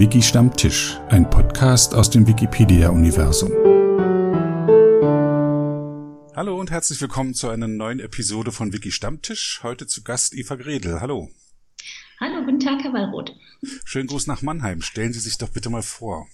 [0.00, 3.50] Wiki Stammtisch, ein Podcast aus dem Wikipedia-Universum.
[6.34, 9.60] Hallo und herzlich willkommen zu einer neuen Episode von Wiki Stammtisch.
[9.62, 11.02] Heute zu Gast Eva Gredel.
[11.02, 11.28] Hallo.
[12.18, 13.36] Hallo, guten Tag, Herr Wallroth.
[13.84, 14.80] Schönen Gruß nach Mannheim.
[14.80, 16.26] Stellen Sie sich doch bitte mal vor.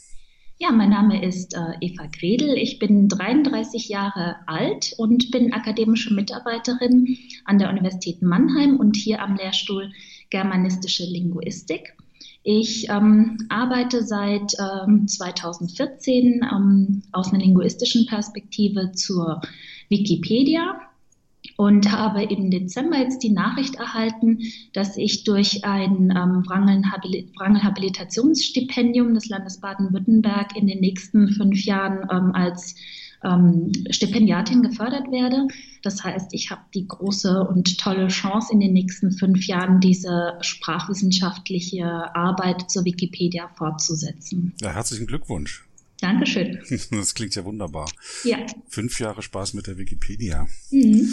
[0.59, 2.57] Ja, mein Name ist äh, Eva Gredel.
[2.57, 9.21] Ich bin 33 Jahre alt und bin akademische Mitarbeiterin an der Universität Mannheim und hier
[9.21, 9.91] am Lehrstuhl
[10.31, 11.97] Germanistische Linguistik.
[12.49, 19.41] Ich ähm, arbeite seit ähm, 2014 ähm, aus einer linguistischen Perspektive zur
[19.89, 20.81] Wikipedia
[21.57, 24.39] und habe im Dezember jetzt die Nachricht erhalten,
[24.73, 32.31] dass ich durch ein ähm, Wrangel-Habilitationsstipendium des Landes Baden-Württemberg in den nächsten fünf Jahren ähm,
[32.33, 32.77] als
[33.27, 35.49] ähm, Stipendiatin gefördert werde.
[35.83, 40.35] Das heißt, ich habe die große und tolle Chance, in den nächsten fünf Jahren diese
[40.41, 44.55] sprachwissenschaftliche Arbeit zur Wikipedia fortzusetzen.
[44.61, 45.67] Ja, herzlichen Glückwunsch.
[46.07, 46.59] Dankeschön.
[46.91, 47.91] Das klingt ja wunderbar.
[48.25, 48.39] Ja.
[48.69, 50.47] Fünf Jahre Spaß mit der Wikipedia.
[50.71, 51.09] Mhm.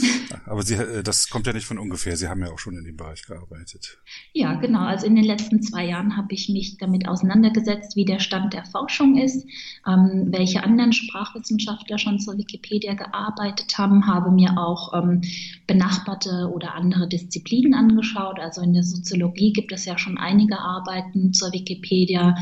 [0.45, 2.15] Aber Sie, äh, das kommt ja nicht von ungefähr.
[2.15, 3.97] Sie haben ja auch schon in dem Bereich gearbeitet.
[4.33, 4.81] Ja, genau.
[4.81, 8.65] Also in den letzten zwei Jahren habe ich mich damit auseinandergesetzt, wie der Stand der
[8.65, 9.45] Forschung ist,
[9.87, 15.21] ähm, welche anderen Sprachwissenschaftler schon zur Wikipedia gearbeitet haben, habe mir auch ähm,
[15.65, 18.39] benachbarte oder andere Disziplinen angeschaut.
[18.39, 22.35] Also in der Soziologie gibt es ja schon einige Arbeiten zur Wikipedia.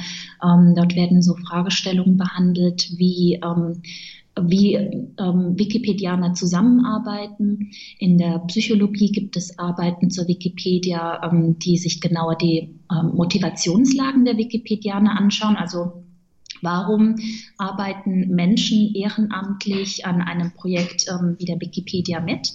[0.43, 3.81] Ähm, dort werden so Fragestellungen behandelt behandelt, wie ähm,
[4.41, 7.71] wie ähm, Wikipedianer zusammenarbeiten.
[7.99, 14.23] In der Psychologie gibt es Arbeiten zur Wikipedia, ähm, die sich genauer die ähm, Motivationslagen
[14.23, 15.57] der Wikipedianer anschauen.
[15.57, 16.05] Also
[16.61, 17.17] warum
[17.57, 22.53] arbeiten Menschen ehrenamtlich an einem Projekt ähm, wie der Wikipedia mit?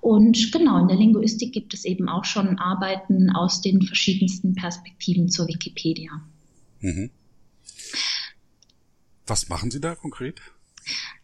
[0.00, 5.28] Und genau, in der Linguistik gibt es eben auch schon Arbeiten aus den verschiedensten Perspektiven
[5.28, 6.12] zur Wikipedia.
[6.80, 7.10] Mhm.
[9.28, 10.40] Was machen Sie da konkret?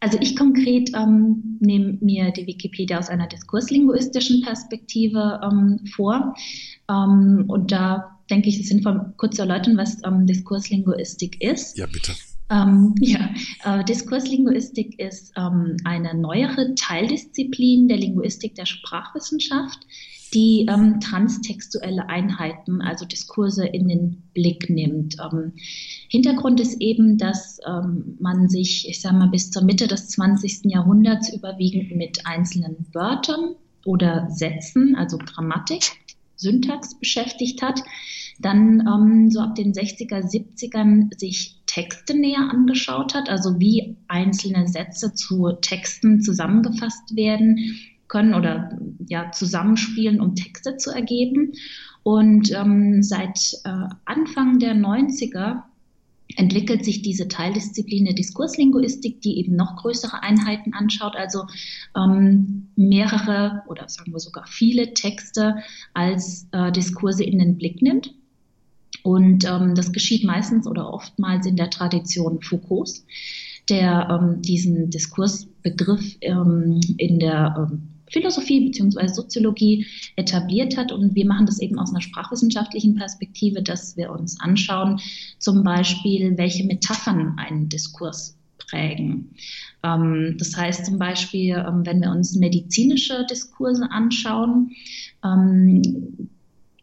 [0.01, 6.35] Also ich konkret ähm, nehme mir die Wikipedia aus einer diskurslinguistischen Perspektive ähm, vor.
[6.89, 11.79] Ähm, und da denke ich, es ist sinnvoll, kurz zu erläutern, was ähm, Diskurslinguistik ist.
[11.79, 12.13] Ja, bitte.
[12.51, 13.31] Ähm, ja,
[13.65, 19.87] äh, Diskurslinguistik ist ähm, eine neuere Teildisziplin der Linguistik der Sprachwissenschaft,
[20.35, 25.17] die ähm, transtextuelle Einheiten, also Diskurse in den Blick nimmt.
[25.21, 25.53] Ähm,
[26.09, 30.65] Hintergrund ist eben, dass ähm, man sich, ich sage mal, bis zur Mitte des 20.
[30.65, 35.93] Jahrhunderts überwiegend mit einzelnen Wörtern oder Sätzen, also Grammatik,
[36.37, 37.81] Syntax beschäftigt hat,
[38.41, 44.67] dann ähm, so ab den 60er, 70ern sich Texte näher angeschaut hat, also wie einzelne
[44.67, 47.79] Sätze zu Texten zusammengefasst werden
[48.09, 48.79] können oder
[49.09, 51.53] ja zusammenspielen, um Texte zu ergeben.
[52.03, 55.63] Und ähm, seit äh, Anfang der 90er
[56.37, 61.45] entwickelt sich diese Teildisziplin der Diskurslinguistik, die eben noch größere Einheiten anschaut, also
[61.97, 65.57] ähm, mehrere oder sagen wir sogar viele Texte
[65.93, 68.15] als äh, Diskurse in den Blick nimmt.
[69.03, 73.05] Und ähm, das geschieht meistens oder oftmals in der Tradition Foucaults,
[73.69, 79.09] der ähm, diesen Diskursbegriff ähm, in der ähm, Philosophie bzw.
[79.09, 79.87] Soziologie
[80.17, 80.93] etabliert hat.
[80.93, 85.01] Und wir machen das eben aus einer sprachwissenschaftlichen Perspektive, dass wir uns anschauen,
[85.39, 89.35] zum Beispiel, welche Metaphern einen Diskurs prägen.
[89.83, 94.71] Ähm, das heißt zum Beispiel, ähm, wenn wir uns medizinische Diskurse anschauen,
[95.25, 96.31] ähm,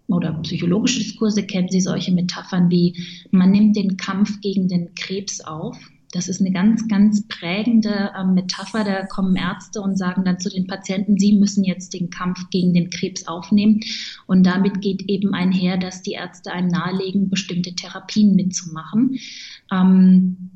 [0.08, 2.98] oder psychologische Diskurse kennen Sie solche Metaphern wie
[3.32, 5.78] man nimmt den Kampf gegen den Krebs auf
[6.12, 8.84] das ist eine ganz, ganz prägende äh, Metapher.
[8.84, 12.74] Da kommen Ärzte und sagen dann zu den Patienten, sie müssen jetzt den Kampf gegen
[12.74, 13.82] den Krebs aufnehmen.
[14.28, 19.20] Und damit geht eben einher, dass die Ärzte einem nahelegen, bestimmte Therapien mitzumachen.
[19.72, 20.52] Ähm,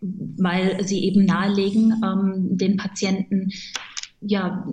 [0.00, 3.50] weil sie eben nahelegen, ähm, den Patienten
[4.20, 4.66] ja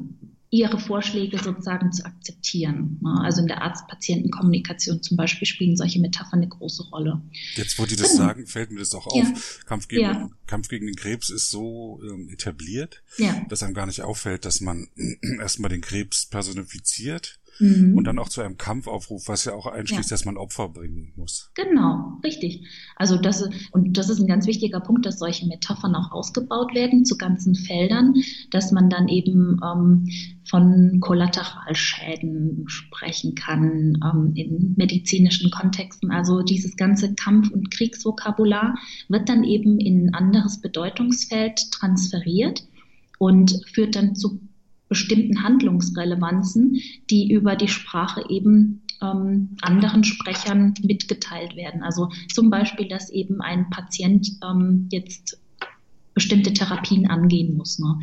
[0.55, 2.99] ihre Vorschläge sozusagen zu akzeptieren.
[3.21, 7.21] Also in der Arzt-Patienten-Kommunikation zum Beispiel spielen solche Metaphern eine große Rolle.
[7.55, 8.25] Jetzt, wo die das genau.
[8.25, 9.15] sagen, fällt mir das auch auf.
[9.15, 9.33] Ja.
[9.65, 10.29] Kampf, gegen, ja.
[10.47, 13.45] Kampf gegen den Krebs ist so ähm, etabliert, ja.
[13.49, 14.87] dass einem gar nicht auffällt, dass man
[15.39, 17.97] erstmal den Krebs personifiziert Mhm.
[17.97, 20.13] Und dann auch zu einem Kampfaufruf, was ja auch einschließt, ja.
[20.13, 21.51] dass man Opfer bringen muss.
[21.55, 22.67] Genau, richtig.
[22.95, 27.05] Also das und das ist ein ganz wichtiger Punkt, dass solche Metaphern auch ausgebaut werden
[27.05, 28.13] zu ganzen Feldern,
[28.51, 30.09] dass man dann eben ähm,
[30.49, 36.11] von Kollateralschäden sprechen kann ähm, in medizinischen Kontexten.
[36.11, 38.75] Also dieses ganze Kampf- und Kriegsvokabular
[39.07, 42.63] wird dann eben in ein anderes Bedeutungsfeld transferiert
[43.17, 44.39] und führt dann zu
[44.95, 46.77] bestimmten Handlungsrelevanzen,
[47.09, 51.83] die über die Sprache eben ähm, anderen Sprechern mitgeteilt werden.
[51.83, 55.37] Also zum Beispiel, dass eben ein Patient ähm, jetzt
[56.13, 57.77] bestimmte Therapien angehen muss.
[57.77, 57.99] Ne?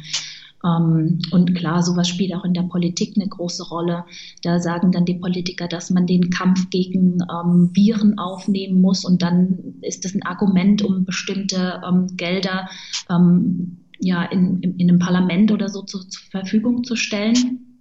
[0.67, 4.05] Ähm, und klar, sowas spielt auch in der Politik eine große Rolle.
[4.43, 9.23] Da sagen dann die Politiker, dass man den Kampf gegen ähm, Viren aufnehmen muss und
[9.23, 12.69] dann ist das ein Argument, um bestimmte ähm, Gelder
[13.09, 17.79] ähm, ja, in, in, in, einem Parlament oder so zu, zur Verfügung zu stellen.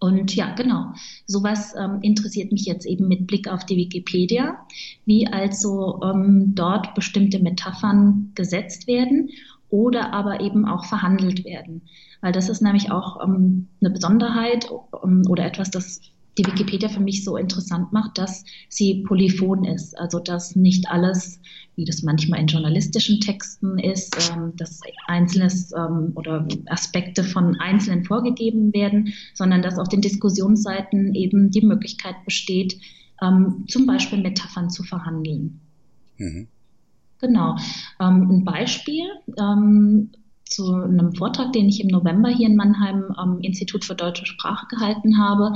[0.00, 0.92] Und ja, genau,
[1.26, 4.58] sowas ähm, interessiert mich jetzt eben mit Blick auf die Wikipedia,
[5.04, 9.30] wie also ähm, dort bestimmte Metaphern gesetzt werden
[9.70, 11.82] oder aber eben auch verhandelt werden.
[12.20, 14.70] Weil das ist nämlich auch ähm, eine Besonderheit
[15.02, 16.00] ähm, oder etwas, das
[16.36, 19.98] die Wikipedia für mich so interessant macht, dass sie polyphon ist.
[19.98, 21.40] Also dass nicht alles,
[21.76, 28.04] wie das manchmal in journalistischen Texten ist, ähm, dass einzelnes ähm, oder Aspekte von Einzelnen
[28.04, 32.78] vorgegeben werden, sondern dass auf den Diskussionsseiten eben die Möglichkeit besteht,
[33.22, 35.60] ähm, zum Beispiel Metaphern zu verhandeln.
[36.18, 36.48] Mhm.
[37.20, 37.56] Genau.
[38.00, 39.04] Ähm, ein Beispiel
[39.38, 40.10] ähm,
[40.44, 44.66] zu einem Vortrag, den ich im November hier in Mannheim am Institut für deutsche Sprache
[44.68, 45.54] gehalten habe,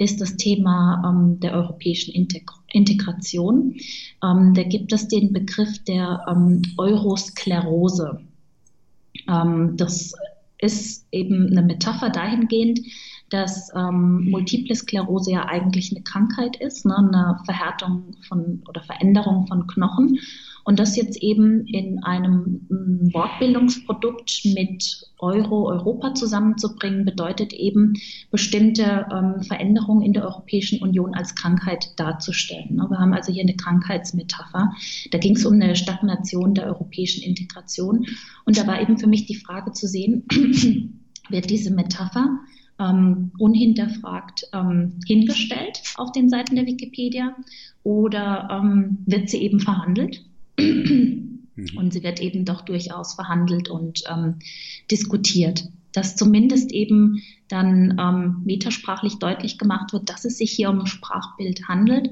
[0.00, 3.76] ist das Thema ähm, der europäischen Integ Integration.
[4.24, 8.20] Ähm, da gibt es den Begriff der ähm, Eurosklerose.
[9.28, 10.14] Ähm, das
[10.58, 12.80] ist eben eine Metapher dahingehend,
[13.28, 19.46] dass ähm, Multiple Sklerose ja eigentlich eine Krankheit ist, ne, eine Verhärtung von oder Veränderung
[19.48, 20.18] von Knochen
[20.64, 27.94] und das jetzt eben in einem mm, Wortbildungsprodukt mit Euro, Europa zusammenzubringen, bedeutet eben,
[28.30, 32.76] bestimmte ähm, Veränderungen in der Europäischen Union als Krankheit darzustellen.
[32.76, 32.86] Ne?
[32.88, 34.72] Wir haben also hier eine Krankheitsmetapher.
[35.10, 38.06] Da ging es um eine Stagnation der europäischen Integration.
[38.44, 40.24] Und da war eben für mich die Frage zu sehen,
[41.28, 42.40] wird diese Metapher
[42.78, 47.36] ähm, unhinterfragt ähm, hingestellt auf den Seiten der Wikipedia
[47.82, 50.24] oder ähm, wird sie eben verhandelt?
[50.60, 51.76] Mhm.
[51.76, 54.36] Und sie wird eben doch durchaus verhandelt und ähm,
[54.90, 55.64] diskutiert.
[55.92, 60.86] Dass zumindest eben dann ähm, metasprachlich deutlich gemacht wird, dass es sich hier um ein
[60.86, 62.10] Sprachbild handelt,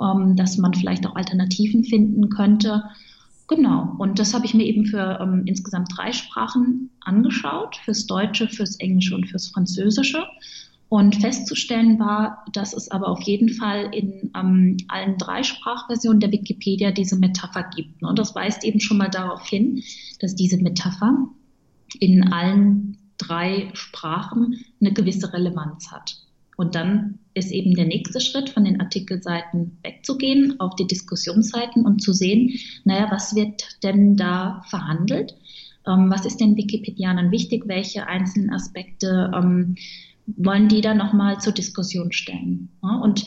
[0.00, 2.82] ähm, dass man vielleicht auch Alternativen finden könnte.
[3.46, 8.48] Genau, und das habe ich mir eben für ähm, insgesamt drei Sprachen angeschaut, fürs Deutsche,
[8.48, 10.24] fürs Englische und fürs Französische.
[10.90, 16.32] Und festzustellen war, dass es aber auf jeden Fall in ähm, allen drei Sprachversionen der
[16.32, 18.02] Wikipedia diese Metapher gibt.
[18.02, 19.84] Und das weist eben schon mal darauf hin,
[20.18, 21.28] dass diese Metapher
[22.00, 26.16] in allen drei Sprachen eine gewisse Relevanz hat.
[26.56, 32.02] Und dann ist eben der nächste Schritt, von den Artikelseiten wegzugehen auf die Diskussionsseiten und
[32.02, 35.36] zu sehen, naja, was wird denn da verhandelt?
[35.86, 37.62] Ähm, was ist den Wikipedianern wichtig?
[37.66, 39.76] Welche einzelnen Aspekte ähm,
[40.36, 42.68] wollen die dann nochmal zur Diskussion stellen.
[42.82, 42.96] Ja?
[42.96, 43.26] Und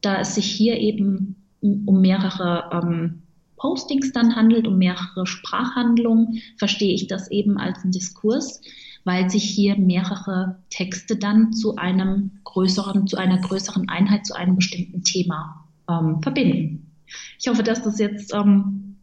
[0.00, 3.22] da es sich hier eben um mehrere ähm,
[3.56, 8.60] Postings dann handelt, um mehrere Sprachhandlungen, verstehe ich das eben als einen Diskurs,
[9.04, 14.56] weil sich hier mehrere Texte dann zu einem größeren, zu einer größeren Einheit, zu einem
[14.56, 16.92] bestimmten Thema ähm, verbinden.
[17.38, 18.96] Ich hoffe, dass das jetzt ähm,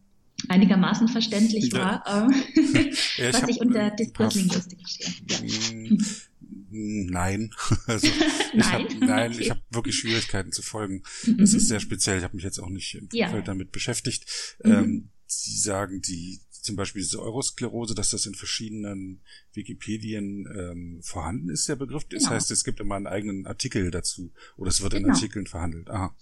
[0.47, 2.27] einigermaßen verständlich war, ja.
[2.27, 5.89] äh, ja, was ich unter Diskurslinguistik verstehe.
[5.89, 5.97] Ja.
[6.75, 7.51] Nein.
[7.87, 8.71] Also ich nein.
[8.71, 9.41] Hab, nein, okay.
[9.41, 11.03] ich habe wirklich Schwierigkeiten zu folgen.
[11.25, 11.37] Mhm.
[11.37, 12.17] Das ist sehr speziell.
[12.17, 13.29] Ich habe mich jetzt auch nicht im ja.
[13.29, 14.25] Feld damit beschäftigt.
[14.63, 14.71] Mhm.
[14.71, 19.21] Ähm, Sie sagen, die zum Beispiel diese Eurosklerose, dass das in verschiedenen
[19.53, 22.05] Wikipedien ähm, vorhanden ist, der Begriff.
[22.05, 22.35] Das genau.
[22.35, 25.07] heißt, es gibt immer einen eigenen Artikel dazu oder es wird genau.
[25.07, 25.89] in Artikeln verhandelt.
[25.89, 26.15] Aha.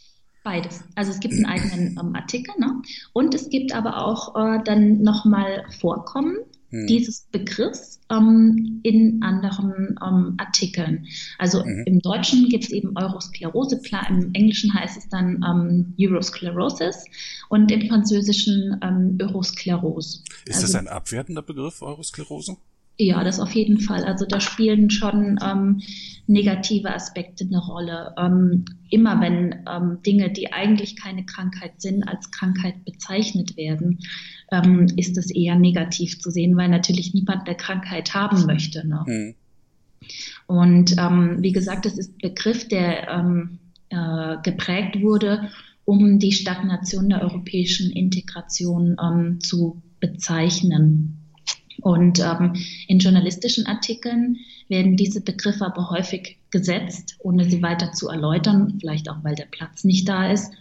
[0.43, 0.81] Beides.
[0.95, 2.81] Also es gibt einen eigenen ähm, Artikel, ne?
[3.13, 6.37] Und es gibt aber auch äh, dann nochmal Vorkommen
[6.73, 6.87] hm.
[6.87, 11.05] dieses Begriffs ähm, in anderen ähm, Artikeln.
[11.37, 11.83] Also mhm.
[11.85, 17.05] im Deutschen gibt es eben Eurosklerose, klar, im Englischen heißt es dann ähm, Eurosclerosis
[17.49, 20.23] und im Französischen ähm, Eurosklerose.
[20.45, 22.57] Ist also, das ein abwertender Begriff, Eurosklerose?
[22.97, 24.03] Ja, das auf jeden Fall.
[24.03, 25.81] Also da spielen schon ähm,
[26.27, 28.13] negative Aspekte eine Rolle.
[28.17, 33.99] Ähm, immer wenn ähm, Dinge, die eigentlich keine Krankheit sind, als Krankheit bezeichnet werden,
[34.53, 38.87] ähm, ist es eher negativ zu sehen, weil natürlich niemand eine Krankheit haben möchte.
[38.87, 39.03] Ne?
[39.05, 39.35] Mhm.
[40.47, 45.49] Und ähm, wie gesagt, das ist ein Begriff, der ähm, äh, geprägt wurde,
[45.85, 48.95] um die Stagnation der europäischen Integration
[49.41, 51.23] zu bezeichnen.
[51.81, 52.53] Und ähm,
[52.87, 54.37] in journalistischen Artikeln
[54.69, 59.45] werden diese Begriffe aber häufig gesetzt, ohne sie weiter zu erläutern, vielleicht auch weil der
[59.45, 60.53] Platz nicht da ist.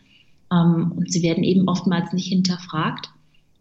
[0.52, 3.10] Ähm, und sie werden eben oftmals nicht hinterfragt.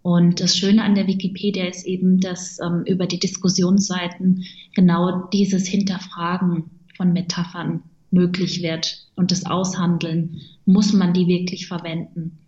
[0.01, 4.43] Und das Schöne an der Wikipedia ist eben, dass ähm, über die Diskussionsseiten
[4.73, 12.39] genau dieses Hinterfragen von Metaphern möglich wird und das Aushandeln, muss man die wirklich verwenden?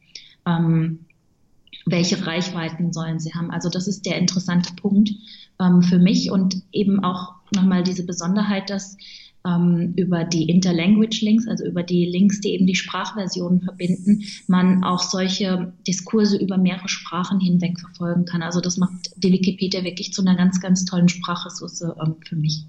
[0.46, 1.06] Ähm,
[1.86, 3.52] welche Reichweiten sollen sie haben?
[3.52, 5.12] Also das ist der interessante Punkt
[5.60, 8.98] ähm, für mich und eben auch nochmal diese Besonderheit, dass
[9.46, 14.84] ähm, über die Interlanguage Links, also über die Links, die eben die Sprachversionen verbinden, man
[14.84, 18.42] auch solche Diskurse über mehrere Sprachen hinweg verfolgen kann.
[18.42, 22.66] Also das macht die Wikipedia wirklich zu einer ganz, ganz tollen Sprachressource ähm, für mich.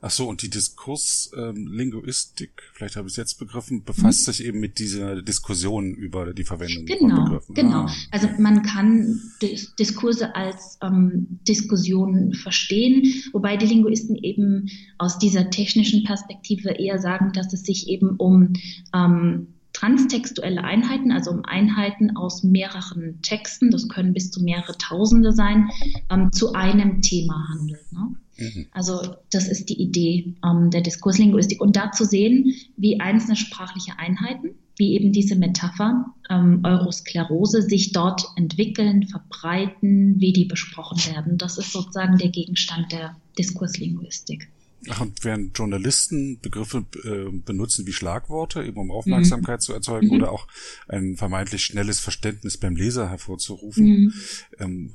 [0.00, 4.32] Ach so, und die Diskurslinguistik, ähm, vielleicht habe ich es jetzt begriffen, befasst mhm.
[4.32, 7.54] sich eben mit dieser Diskussion über die Verwendung genau, von Begriffen.
[7.54, 7.94] Genau, ah.
[8.10, 14.68] also man kann Dis Diskurse als ähm, Diskussion verstehen, wobei die Linguisten eben
[14.98, 18.52] aus dieser technischen Perspektive eher sagen, dass es sich eben um
[18.94, 25.32] ähm, transtextuelle Einheiten, also um Einheiten aus mehreren Texten, das können bis zu mehrere Tausende
[25.32, 25.68] sein,
[26.10, 27.92] ähm, zu einem Thema handelt.
[27.92, 28.14] Ne?
[28.36, 28.66] Mhm.
[28.72, 31.60] Also das ist die Idee ähm, der Diskurslinguistik.
[31.60, 37.92] Und da zu sehen, wie einzelne sprachliche Einheiten, wie eben diese Metapher ähm, Eurosklerose, sich
[37.92, 41.38] dort entwickeln, verbreiten, wie die besprochen werden.
[41.38, 44.48] Das ist sozusagen der Gegenstand der Diskurslinguistik.
[44.90, 49.62] Ach, und während Journalisten Begriffe äh, benutzen wie Schlagworte, eben um Aufmerksamkeit mhm.
[49.62, 50.12] zu erzeugen mhm.
[50.12, 50.46] oder auch
[50.88, 54.12] ein vermeintlich schnelles Verständnis beim Leser hervorzurufen, mhm.
[54.58, 54.94] ähm,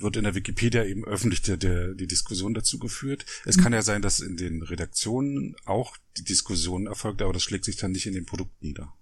[0.00, 3.26] wird in der Wikipedia eben öffentlich der, der, die Diskussion dazu geführt.
[3.44, 3.62] Es mhm.
[3.62, 7.76] kann ja sein, dass in den Redaktionen auch die Diskussion erfolgt, aber das schlägt sich
[7.76, 8.92] dann nicht in dem Produkt nieder.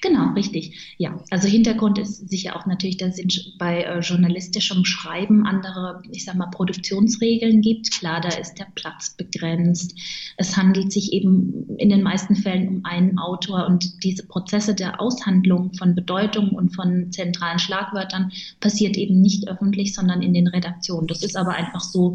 [0.00, 0.94] Genau, richtig.
[0.98, 6.24] Ja, also Hintergrund ist sicher auch natürlich, dass es bei äh, journalistischem Schreiben andere, ich
[6.24, 7.90] sag mal, Produktionsregeln gibt.
[7.92, 9.94] Klar, da ist der Platz begrenzt.
[10.36, 15.00] Es handelt sich eben in den meisten Fällen um einen Autor und diese Prozesse der
[15.00, 21.06] Aushandlung von Bedeutung und von zentralen Schlagwörtern passiert eben nicht öffentlich, sondern in den Redaktionen.
[21.06, 22.14] Das ist aber einfach so,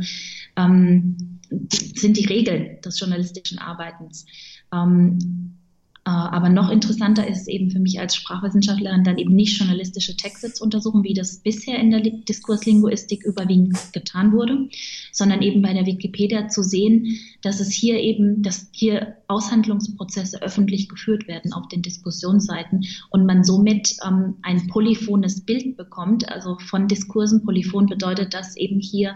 [0.55, 4.25] ähm, sind die Regeln des journalistischen Arbeitens.
[4.73, 5.66] Ähm, äh,
[6.09, 10.53] aber noch interessanter ist es eben für mich als Sprachwissenschaftlerin dann eben nicht journalistische Texte
[10.53, 14.69] zu untersuchen, wie das bisher in der Diskurslinguistik überwiegend getan wurde,
[15.11, 20.87] sondern eben bei der Wikipedia zu sehen, dass es hier eben, dass hier Aushandlungsprozesse öffentlich
[20.87, 26.29] geführt werden auf den Diskussionsseiten und man somit ähm, ein polyphones Bild bekommt.
[26.31, 29.15] Also von Diskursen polyphon bedeutet, dass eben hier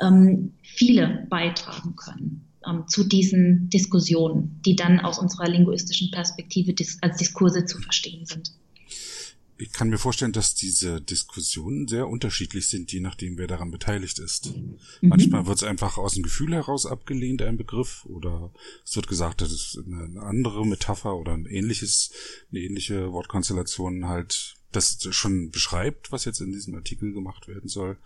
[0.00, 6.98] ähm, viele beitragen können ähm, zu diesen Diskussionen, die dann aus unserer linguistischen Perspektive dis
[7.00, 8.52] als Diskurse zu verstehen sind.
[9.60, 14.18] Ich kann mir vorstellen, dass diese Diskussionen sehr unterschiedlich sind, je nachdem, wer daran beteiligt
[14.18, 14.56] ist.
[14.56, 14.78] Mhm.
[15.02, 18.52] Manchmal wird es einfach aus dem Gefühl heraus abgelehnt, ein Begriff, oder
[18.86, 22.10] es wird gesagt, das ist eine andere Metapher oder ein ähnliches,
[22.50, 27.98] eine ähnliche Wortkonstellation halt das schon beschreibt, was jetzt in diesem Artikel gemacht werden soll.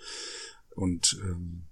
[0.75, 1.67] Und ähm,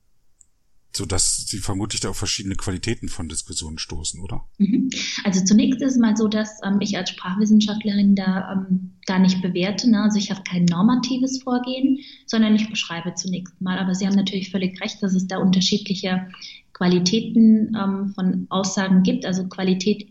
[0.95, 4.45] so dass sie vermutlich da auf verschiedene Qualitäten von Diskussionen stoßen, oder?
[4.59, 4.91] Mhm.
[5.25, 9.41] Also zunächst ist es mal so, dass ähm, ich als Sprachwissenschaftlerin da ähm, gar nicht
[9.41, 9.91] bewerte.
[9.91, 10.03] Ne?
[10.03, 13.79] Also ich habe kein normatives Vorgehen, sondern ich beschreibe zunächst mal.
[13.79, 16.29] Aber Sie haben natürlich völlig recht, dass es da unterschiedliche
[16.75, 19.25] Qualitäten ähm, von Aussagen gibt.
[19.25, 20.09] Also Qualität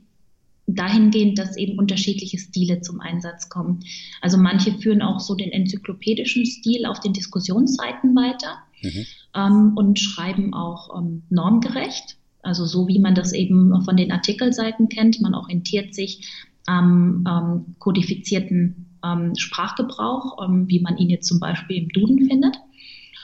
[0.68, 3.84] dahingehend, dass eben unterschiedliche Stile zum Einsatz kommen.
[4.22, 9.06] Also manche führen auch so den enzyklopädischen Stil auf den Diskussionsseiten weiter mhm.
[9.36, 12.18] Ähm, und schreiben auch ähm, normgerecht.
[12.44, 15.22] Also so wie man das eben von den Artikelseiten kennt.
[15.22, 16.28] Man orientiert sich
[16.66, 22.58] am ähm, kodifizierten ähm, Sprachgebrauch, ähm, wie man ihn jetzt zum Beispiel im Duden findet.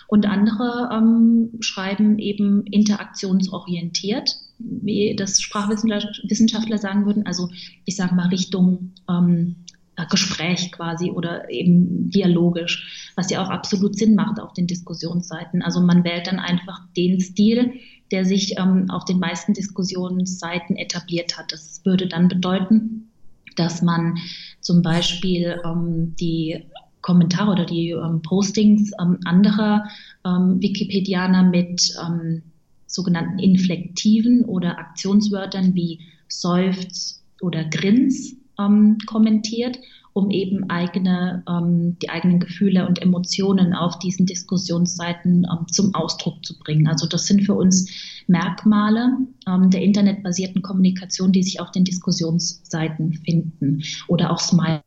[0.08, 7.26] Und andere ähm, schreiben eben interaktionsorientiert, wie das Sprachwissenschaftler sagen würden.
[7.26, 7.50] Also
[7.84, 9.58] ich sage mal Richtung ähm,
[10.06, 15.62] Gespräch quasi oder eben dialogisch, was ja auch absolut Sinn macht auf den Diskussionsseiten.
[15.62, 17.74] Also man wählt dann einfach den Stil,
[18.12, 21.52] der sich ähm, auf den meisten Diskussionsseiten etabliert hat.
[21.52, 23.10] Das würde dann bedeuten,
[23.56, 24.18] dass man
[24.62, 26.64] zum Beispiel ähm, die
[27.02, 29.86] Kommentare oder die ähm, Postings ähm, anderer
[30.26, 32.44] ähm, Wikipedianer mit ähm,
[32.86, 39.80] sogenannten inflektiven oder Aktionswörtern wie Seufz oder Grins ähm, kommentiert,
[40.14, 46.44] um eben eigene, ähm, die eigenen Gefühle und Emotionen auf diesen Diskussionsseiten ähm, zum Ausdruck
[46.44, 46.88] zu bringen.
[46.88, 53.14] Also das sind für uns Merkmale ähm, der internetbasierten Kommunikation, die sich auf den Diskussionsseiten
[53.14, 54.82] finden oder auch Smile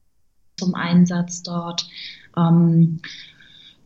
[0.56, 1.88] zum Einsatz dort.
[2.36, 3.00] Ähm,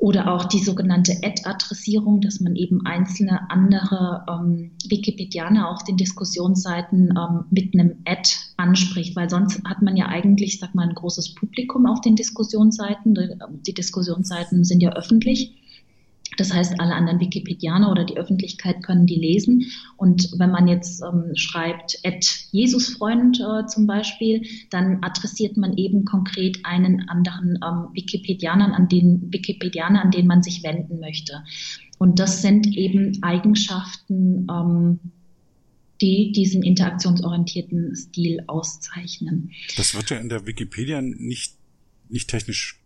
[0.04, 7.14] oder auch die sogenannte Ad-Adressierung, dass man eben einzelne andere ähm, Wikipedianer auf den Diskussionsseiten
[7.16, 11.34] ähm, mit einem Ad anspricht, weil sonst hat man ja eigentlich, sag mal, ein großes
[11.34, 13.14] Publikum auf den Diskussionsseiten.
[13.14, 13.30] Die,
[13.66, 15.54] die Diskussionsseiten sind ja öffentlich.
[16.36, 19.66] Das heißt, alle anderen Wikipedianer oder die Öffentlichkeit können die lesen.
[19.96, 26.04] Und wenn man jetzt ähm, schreibt, at Jesusfreund äh, zum Beispiel, dann adressiert man eben
[26.04, 31.42] konkret einen anderen ähm, Wikipedianer, an den Wikipedianer, an den man sich wenden möchte.
[31.98, 34.98] Und das sind eben Eigenschaften, ähm,
[36.00, 39.52] die diesen interaktionsorientierten Stil auszeichnen.
[39.76, 41.54] Das wird ja in der Wikipedia nicht,
[42.08, 42.83] nicht technisch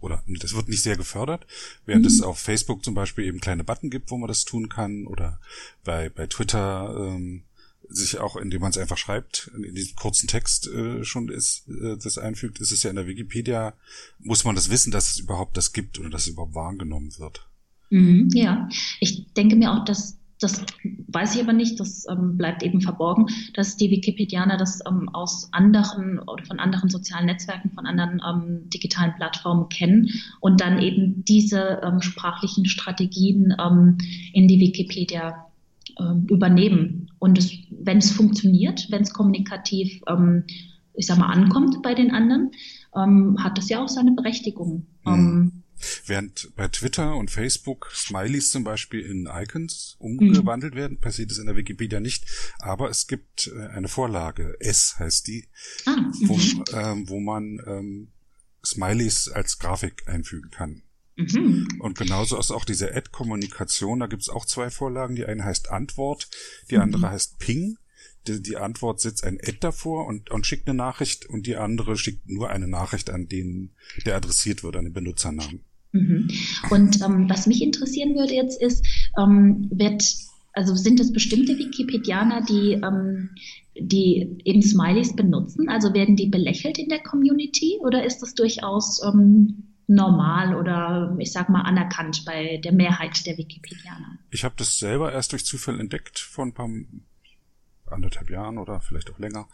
[0.00, 1.46] oder das wird nicht sehr gefördert,
[1.86, 2.08] während mhm.
[2.08, 5.40] es auf Facebook zum Beispiel eben kleine Button gibt, wo man das tun kann oder
[5.84, 7.42] bei, bei Twitter ähm,
[7.88, 11.96] sich auch, indem man es einfach schreibt, in diesem kurzen Text äh, schon ist, äh,
[11.96, 13.74] das einfügt, ist es ja in der Wikipedia,
[14.18, 17.48] muss man das wissen, dass es überhaupt das gibt oder dass es überhaupt wahrgenommen wird.
[17.90, 18.68] Mhm, ja,
[19.00, 20.64] ich denke mir auch, dass das
[21.08, 25.52] weiß ich aber nicht, das ähm, bleibt eben verborgen, dass die Wikipedianer das ähm, aus
[25.52, 31.24] anderen oder von anderen sozialen Netzwerken, von anderen ähm, digitalen Plattformen kennen und dann eben
[31.24, 33.98] diese ähm, sprachlichen Strategien ähm,
[34.32, 35.46] in die Wikipedia
[35.98, 37.10] ähm, übernehmen.
[37.18, 37.38] Und
[37.70, 40.00] wenn es funktioniert, wenn es kommunikativ,
[40.94, 42.52] ich sag mal, ankommt bei den anderen,
[42.94, 44.86] hat das ja auch seine Berechtigung.
[45.04, 45.57] Mhm.
[46.06, 50.78] Während bei Twitter und Facebook Smileys zum Beispiel in Icons umgewandelt mhm.
[50.78, 52.26] werden, passiert es in der Wikipedia nicht.
[52.58, 55.48] Aber es gibt äh, eine Vorlage, S heißt die,
[55.86, 56.64] ah, wo, mhm.
[56.72, 58.12] ähm, wo man ähm,
[58.64, 60.82] Smileys als Grafik einfügen kann.
[61.18, 61.66] Mhm.
[61.80, 65.16] Und genauso ist auch diese Ad-Kommunikation, da gibt es auch zwei Vorlagen.
[65.16, 66.28] Die eine heißt Antwort,
[66.70, 66.82] die mhm.
[66.82, 67.76] andere heißt Ping.
[68.28, 71.96] Die, die, Antwort setzt ein Ad davor und, und schickt eine Nachricht und die andere
[71.96, 75.64] schickt nur eine Nachricht an den, der adressiert wird, an den Benutzernamen.
[75.92, 76.28] Mhm.
[76.70, 78.84] Und ähm, was mich interessieren würde jetzt ist,
[79.18, 80.02] ähm, wird,
[80.52, 83.30] also sind es bestimmte Wikipedianer, die, ähm,
[83.78, 85.68] die eben Smileys benutzen?
[85.68, 91.32] Also werden die belächelt in der Community oder ist das durchaus ähm, normal oder ich
[91.32, 94.18] sag mal anerkannt bei der Mehrheit der Wikipedianer?
[94.30, 96.68] Ich habe das selber erst durch Zufall entdeckt vor ein paar
[97.86, 99.48] anderthalb Jahren oder vielleicht auch länger,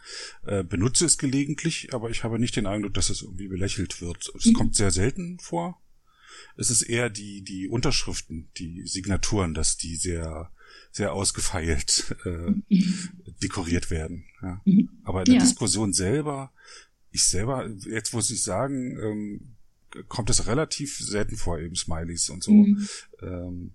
[0.45, 4.29] äh, benutze es gelegentlich, aber ich habe nicht den Eindruck, dass es irgendwie belächelt wird.
[4.35, 4.53] Es mhm.
[4.53, 5.81] kommt sehr selten vor,
[6.57, 10.51] es ist eher die, die Unterschriften, die Signaturen, dass die sehr,
[10.91, 12.53] sehr ausgefeilt äh,
[13.43, 14.25] dekoriert werden.
[14.41, 14.61] Ja.
[14.65, 14.89] Mhm.
[15.03, 15.41] Aber in der ja.
[15.41, 16.51] Diskussion selber,
[17.11, 19.55] ich selber, jetzt muss ich sagen, ähm,
[20.07, 22.51] kommt es relativ selten vor, eben Smileys und so.
[22.51, 22.87] Mhm.
[23.21, 23.73] Ähm,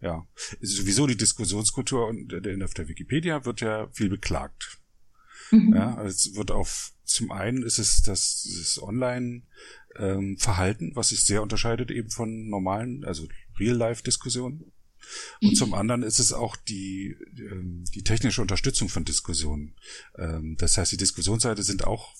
[0.00, 0.26] ja,
[0.60, 4.78] sowieso die Diskussionskultur auf der Wikipedia wird ja viel beklagt.
[5.52, 5.74] Mhm.
[5.74, 9.42] Ja, also es wird auf, zum einen ist es das, das Online
[9.98, 13.28] ähm, Verhalten, was sich sehr unterscheidet eben von normalen, also
[13.58, 14.72] Real-Life-Diskussionen.
[15.40, 15.54] Und mhm.
[15.54, 19.74] zum anderen ist es auch die, ähm, die technische Unterstützung von Diskussionen.
[20.16, 22.14] Ähm, das heißt, die Diskussionsseite sind auch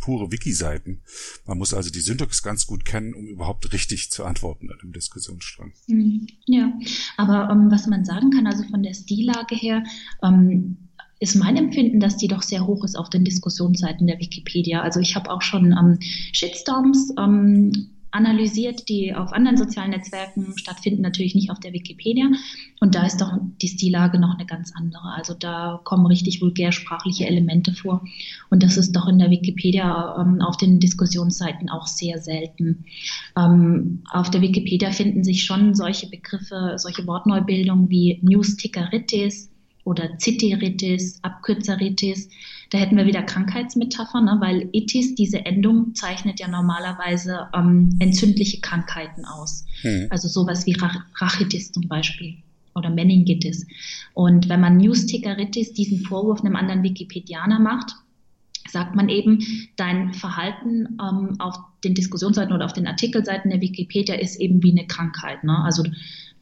[0.00, 1.02] pure Wiki-Seiten.
[1.44, 4.92] Man muss also die Syntax ganz gut kennen, um überhaupt richtig zu antworten an dem
[4.92, 5.72] Diskussionsstrang.
[5.88, 6.26] Mhm.
[6.46, 6.72] Ja,
[7.16, 9.84] aber ähm, was man sagen kann, also von der Stillage her,
[10.22, 10.88] ähm,
[11.20, 14.80] ist mein Empfinden, dass die doch sehr hoch ist auf den Diskussionsseiten der Wikipedia.
[14.80, 15.98] Also ich habe auch schon ähm,
[16.32, 22.26] Shitstorms ähm, analysiert, die auf anderen sozialen Netzwerken stattfinden, natürlich nicht auf der Wikipedia.
[22.80, 25.12] Und da ist doch die Stillage noch eine ganz andere.
[25.14, 28.02] Also da kommen richtig vulgärsprachliche Elemente vor.
[28.48, 32.84] Und das ist doch in der Wikipedia ähm, auf den Diskussionsseiten auch sehr selten.
[33.36, 39.49] Ähm, auf der Wikipedia finden sich schon solche Begriffe, solche Wortneubildungen wie News-Tickeritis,
[39.84, 42.28] oder Ziteritis, Abkürzeritis.
[42.70, 44.36] Da hätten wir wieder Krankheitsmetaphern, ne?
[44.40, 49.64] weil Itis, diese Endung, zeichnet ja normalerweise ähm, entzündliche Krankheiten aus.
[49.82, 50.06] Mhm.
[50.10, 52.36] Also sowas wie Rach Rachitis zum Beispiel
[52.74, 53.66] oder Meningitis.
[54.14, 57.94] Und wenn man News-Tickeritis diesen Vorwurf einem anderen Wikipedianer macht,
[58.70, 59.40] sagt man eben,
[59.76, 64.70] dein Verhalten ähm, auf den Diskussionsseiten oder auf den Artikelseiten der Wikipedia ist eben wie
[64.70, 65.44] eine Krankheit.
[65.44, 65.58] Ne?
[65.64, 65.84] Also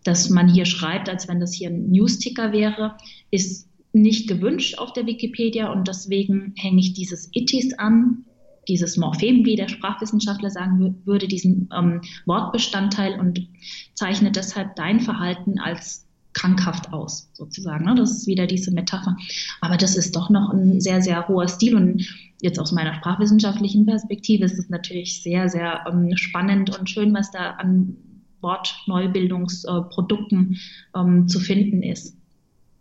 [0.04, 2.96] dass man hier schreibt, als wenn das hier ein Newsticker wäre,
[3.30, 8.24] ist nicht gewünscht auf der Wikipedia und deswegen hänge ich dieses Itis an,
[8.68, 13.48] dieses Morphem, wie der Sprachwissenschaftler sagen würde, diesen ähm, Wortbestandteil und
[13.94, 16.07] zeichne deshalb dein Verhalten als
[16.38, 17.84] krankhaft aus, sozusagen.
[17.84, 17.94] Ne?
[17.96, 19.16] Das ist wieder diese Metapher.
[19.60, 22.06] Aber das ist doch noch ein sehr, sehr hoher Stil und
[22.40, 27.32] jetzt aus meiner sprachwissenschaftlichen Perspektive ist es natürlich sehr, sehr ähm, spannend und schön, was
[27.32, 27.96] da an
[28.40, 30.58] Wortneubildungsprodukten
[30.94, 32.16] ähm, zu finden ist.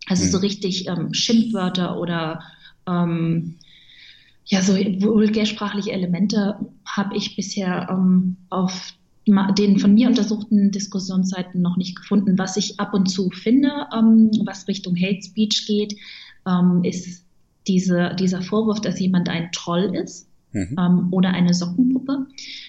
[0.06, 0.30] Also mhm.
[0.30, 2.42] so richtig ähm, Schimpfwörter oder
[2.86, 3.56] ähm,
[4.44, 8.92] ja, so vulgärsprachliche Elemente habe ich bisher ähm, auf
[9.56, 12.38] den von mir untersuchten Diskussionsseiten noch nicht gefunden.
[12.38, 15.96] Was ich ab und zu finde, ähm, was Richtung Hate Speech geht,
[16.46, 17.24] ähm, ist
[17.66, 20.76] diese, dieser Vorwurf, dass jemand ein Troll ist mhm.
[20.78, 22.26] ähm, oder eine Sockenpuppe.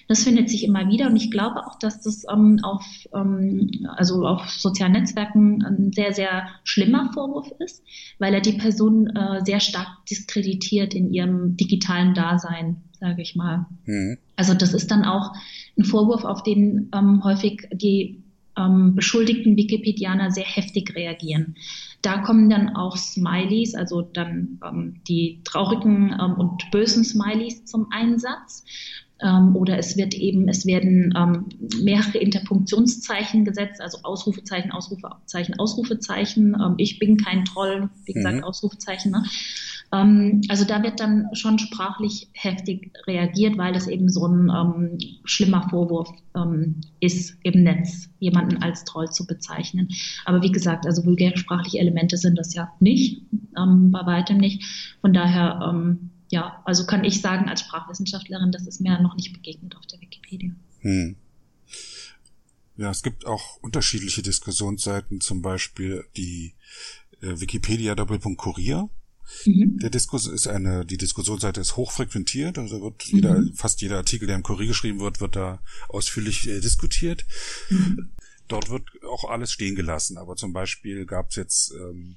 [0.08, 4.26] Das findet sich immer wieder und ich glaube auch, dass das ähm, auf, ähm, also
[4.26, 7.82] auf sozialen Netzwerken ein sehr, sehr schlimmer Vorwurf ist,
[8.18, 13.66] weil er die Person äh, sehr stark diskreditiert in ihrem digitalen Dasein, sage ich mal.
[13.86, 14.18] Mhm.
[14.36, 15.34] Also das ist dann auch
[15.80, 18.22] ein Vorwurf, auf den ähm, häufig die
[18.56, 21.56] ähm, beschuldigten Wikipedianer sehr heftig reagieren.
[22.02, 27.88] Da kommen dann auch Smileys, also dann ähm, die traurigen ähm, und bösen Smileys zum
[27.90, 28.64] Einsatz.
[29.22, 31.46] Ähm, oder es wird eben, es werden ähm,
[31.82, 36.56] mehrere Interpunktionszeichen gesetzt, also Ausrufezeichen, Ausrufezeichen, Ausrufezeichen.
[36.78, 38.44] Ich bin kein Troll, wie gesagt, mhm.
[38.44, 39.12] Ausrufezeichen.
[39.12, 39.24] Ne?
[39.92, 44.98] Ähm, also da wird dann schon sprachlich heftig reagiert, weil das eben so ein ähm,
[45.24, 49.88] schlimmer Vorwurf ähm, ist im Netz, jemanden als Troll zu bezeichnen.
[50.24, 53.22] Aber wie gesagt, also vulgärsprachliche Elemente sind das ja nicht,
[53.56, 54.64] ähm, bei weitem nicht.
[55.00, 59.32] Von daher, ähm, ja, also kann ich sagen als Sprachwissenschaftlerin, das ist mir noch nicht
[59.32, 60.52] begegnet auf der Wikipedia.
[60.80, 61.16] Hm.
[62.76, 66.54] Ja, es gibt auch unterschiedliche Diskussionsseiten, zum Beispiel die
[67.20, 68.88] äh, Wikipedia Doppelpunkt Kurier
[69.44, 69.78] Mhm.
[69.78, 73.54] Der Diskus ist eine, die Diskussionsseite ist hochfrequentiert, also wird jeder, mhm.
[73.54, 77.24] fast jeder Artikel, der im Kurier geschrieben wird, wird da ausführlich äh, diskutiert.
[77.68, 78.10] Mhm.
[78.48, 82.16] Dort wird auch alles stehen gelassen, aber zum Beispiel gab es jetzt ähm,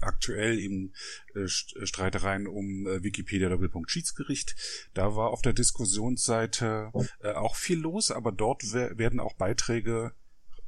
[0.00, 0.94] aktuell eben
[1.34, 4.56] äh, Streitereien um äh, Wikipedia Doppelpunkt Schiedsgericht.
[4.94, 6.90] Da war auf der Diskussionsseite
[7.22, 10.12] äh, auch viel los, aber dort werden auch Beiträge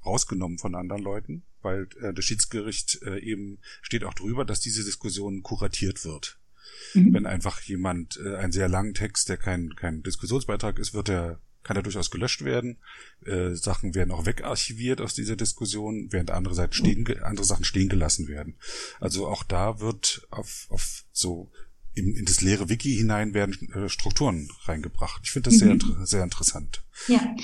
[0.05, 4.85] rausgenommen von anderen Leuten weil äh, das Schiedsgericht äh, eben steht auch drüber, dass diese
[4.85, 6.39] Diskussion kuratiert wird.
[6.95, 7.15] Mhm.
[7.15, 11.41] Wenn einfach jemand äh, einen sehr langen Text, der kein, kein Diskussionsbeitrag ist, wird er
[11.63, 12.79] kann er durchaus gelöscht werden.
[13.25, 17.89] Äh, Sachen werden auch wegarchiviert aus dieser Diskussion, während andere, Seiten stehen, andere Sachen stehen
[17.89, 18.57] gelassen werden.
[18.99, 21.51] Also auch da wird auf, auf so
[21.95, 25.23] in, in das leere Wiki hinein werden äh, Strukturen reingebracht.
[25.25, 25.81] Ich finde das mhm.
[25.81, 26.83] sehr, sehr interessant.
[27.09, 27.35] Ja,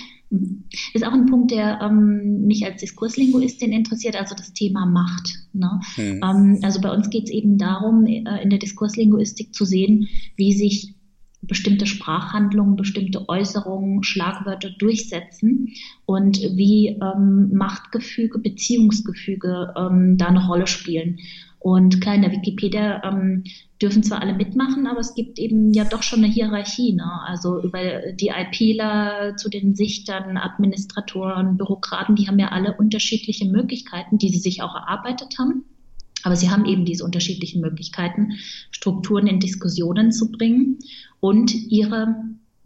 [0.93, 5.35] ist auch ein Punkt, der ähm, mich als Diskurslinguistin interessiert, also das Thema Macht.
[5.53, 5.81] Ne?
[5.97, 6.21] Mhm.
[6.23, 10.53] Ähm, also bei uns geht es eben darum, äh, in der Diskurslinguistik zu sehen, wie
[10.53, 10.95] sich
[11.43, 15.69] bestimmte Sprachhandlungen, bestimmte Äußerungen, Schlagwörter durchsetzen
[16.05, 21.19] und wie ähm, Machtgefüge, Beziehungsgefüge ähm, da eine Rolle spielen.
[21.59, 23.45] Und klar, in der Wikipedia ähm,
[23.81, 26.93] dürfen zwar alle mitmachen, aber es gibt eben ja doch schon eine Hierarchie.
[26.93, 27.11] Ne?
[27.27, 34.19] Also über die IPler zu den Sichtern, Administratoren, Bürokraten, die haben ja alle unterschiedliche Möglichkeiten,
[34.19, 35.65] die sie sich auch erarbeitet haben.
[36.23, 38.33] Aber sie haben eben diese unterschiedlichen Möglichkeiten,
[38.71, 40.79] Strukturen in Diskussionen zu bringen
[41.21, 42.17] und ihre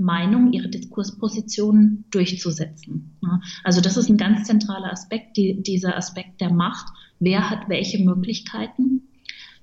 [0.01, 3.17] Meinung, ihre Diskursposition durchzusetzen.
[3.63, 6.87] Also das ist ein ganz zentraler Aspekt, die, dieser Aspekt der Macht
[7.21, 9.03] wer hat welche Möglichkeiten,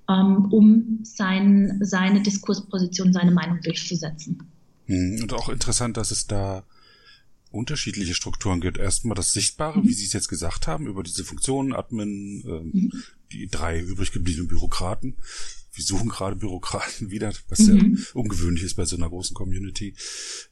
[0.07, 4.43] ähm, um sein, seine Diskursposition, seine Meinung durchzusetzen.
[4.85, 6.63] Hm, und auch interessant, dass es da
[7.51, 8.77] unterschiedliche Strukturen gibt.
[8.77, 9.87] Erstmal das Sichtbare, mhm.
[9.87, 13.03] wie Sie es jetzt gesagt haben, über diese Funktionen, Admin, ähm, mhm.
[13.31, 15.15] die drei übrig gebliebenen Bürokraten
[15.77, 17.97] wir suchen gerade Bürokraten wieder, was mhm.
[17.97, 19.95] ja ungewöhnlich ist bei so einer großen Community,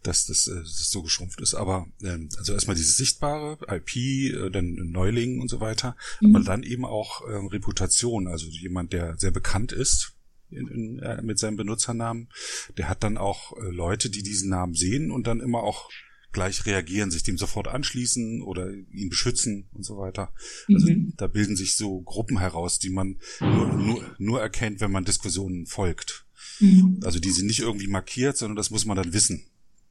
[0.03, 1.55] dass das, äh, das so geschrumpft ist.
[1.55, 6.35] Aber ähm, also erstmal dieses sichtbare IP, äh, dann Neuling und so weiter, mhm.
[6.35, 10.13] aber dann eben auch ähm, Reputation, also jemand, der sehr bekannt ist
[10.49, 12.29] in, in, äh, mit seinem Benutzernamen,
[12.77, 15.89] der hat dann auch äh, Leute, die diesen Namen sehen und dann immer auch
[16.36, 20.34] gleich reagieren, sich dem sofort anschließen oder ihn beschützen und so weiter.
[20.67, 21.13] Also mhm.
[21.17, 25.65] da bilden sich so Gruppen heraus, die man nur, nur, nur erkennt, wenn man Diskussionen
[25.65, 26.26] folgt.
[26.60, 27.00] Mhm.
[27.04, 29.45] Also die sind nicht irgendwie markiert, sondern das muss man dann wissen.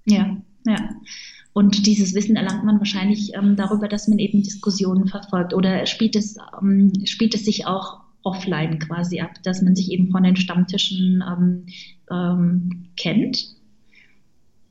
[0.04, 0.90] Ja, ja.
[1.54, 5.54] Und dieses Wissen erlangt man wahrscheinlich ähm, darüber, dass man eben Diskussionen verfolgt.
[5.54, 10.11] Oder spielt es, ähm, spielt es sich auch offline quasi ab, dass man sich eben
[10.11, 11.66] von den Stammtischen ähm,
[12.11, 13.54] ähm kennt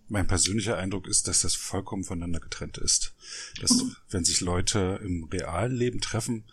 [0.09, 3.13] mein persönlicher Eindruck ist, dass das vollkommen voneinander getrennt ist.
[3.61, 6.43] Dass, wenn sich Leute im realen Leben treffen,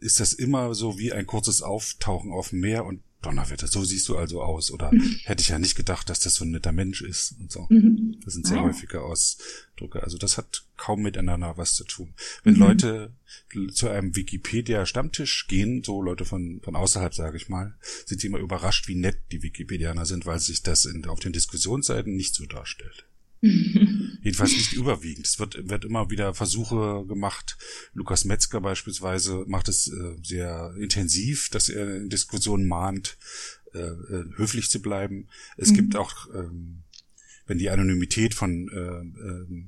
[0.00, 4.08] ist das immer so wie ein kurzes Auftauchen auf dem Meer und Donnerwetter, so siehst
[4.08, 4.70] du also aus.
[4.70, 5.16] Oder mhm.
[5.24, 7.66] hätte ich ja nicht gedacht, dass das so ein netter Mensch ist und so.
[7.68, 8.20] Mhm.
[8.24, 8.62] Das sind sehr ah.
[8.62, 10.02] häufige Ausdrücke.
[10.02, 12.14] Also das hat kaum miteinander was zu tun.
[12.44, 12.60] Wenn mhm.
[12.60, 13.12] Leute
[13.72, 17.74] zu einem Wikipedia-Stammtisch gehen, so Leute von, von außerhalb, sage ich mal,
[18.06, 21.32] sind sie immer überrascht, wie nett die Wikipedianer sind, weil sich das in, auf den
[21.32, 23.06] Diskussionsseiten nicht so darstellt.
[24.28, 25.26] Jedenfalls nicht überwiegend.
[25.26, 27.56] Es wird, wird immer wieder Versuche gemacht.
[27.94, 33.16] Lukas Metzger beispielsweise macht es äh, sehr intensiv, dass er in Diskussionen mahnt,
[33.72, 35.28] äh, äh, höflich zu bleiben.
[35.56, 35.76] Es mhm.
[35.76, 36.84] gibt auch, ähm,
[37.46, 38.76] wenn die Anonymität von äh,
[39.26, 39.64] äh,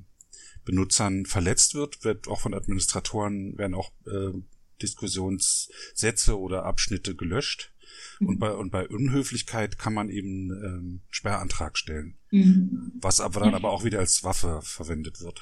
[0.63, 4.37] Benutzern verletzt wird, wird auch von Administratoren werden auch äh,
[4.79, 7.73] Diskussionssätze oder Abschnitte gelöscht.
[8.19, 8.27] Mhm.
[8.27, 12.19] Und bei, und bei Unhöflichkeit kann man eben ähm, Sperrantrag stellen.
[12.31, 12.93] Mhm.
[13.01, 15.41] was aber dann aber auch wieder als Waffe verwendet wird.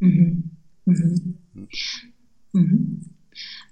[0.00, 0.50] Mhm.
[0.84, 1.38] Mhm.
[2.52, 3.14] Mhm.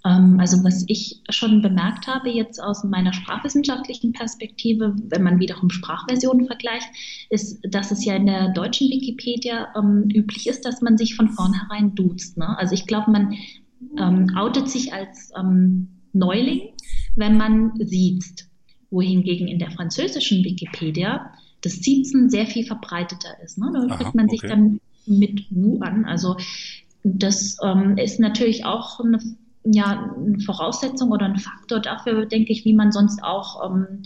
[0.04, 5.70] Ähm, also was ich schon bemerkt habe jetzt aus meiner sprachwissenschaftlichen Perspektive, wenn man wiederum
[5.70, 6.88] Sprachversionen vergleicht,
[7.30, 11.28] ist, dass es ja in der deutschen Wikipedia ähm, üblich ist, dass man sich von
[11.28, 12.36] vornherein duzt.
[12.36, 12.58] Ne?
[12.58, 13.36] Also ich glaube, man
[13.98, 16.74] ähm, outet sich als ähm, Neuling,
[17.16, 18.46] wenn man sieht,
[18.90, 23.58] wohingegen in der französischen Wikipedia das Siezen sehr viel verbreiteter ist.
[23.58, 23.70] Ne?
[23.72, 24.36] Da spricht man okay.
[24.36, 26.04] sich dann mit Du an.
[26.04, 26.36] Also
[27.02, 29.18] das ähm, ist natürlich auch eine
[29.64, 34.02] ja, eine Voraussetzung oder ein Faktor dafür, denke ich, wie man sonst auch ähm,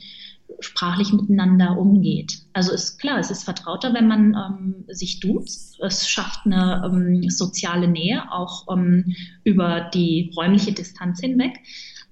[0.60, 2.38] sprachlich miteinander umgeht.
[2.52, 5.78] Also ist klar, es ist vertrauter, wenn man ähm, sich duzt.
[5.80, 11.58] Es schafft eine ähm, soziale Nähe, auch ähm, über die räumliche Distanz hinweg.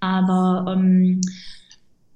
[0.01, 1.21] Aber ähm,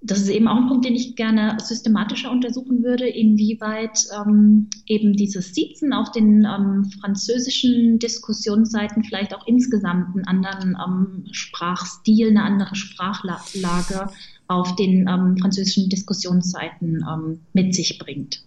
[0.01, 5.15] das ist eben auch ein Punkt, den ich gerne systematischer untersuchen würde, inwieweit ähm, eben
[5.15, 12.45] dieses Siezen auf den ähm, französischen Diskussionsseiten vielleicht auch insgesamt einen anderen ähm, Sprachstil, eine
[12.45, 14.11] andere Sprachlage
[14.47, 18.45] auf den ähm, französischen Diskussionsseiten ähm, mit sich bringt.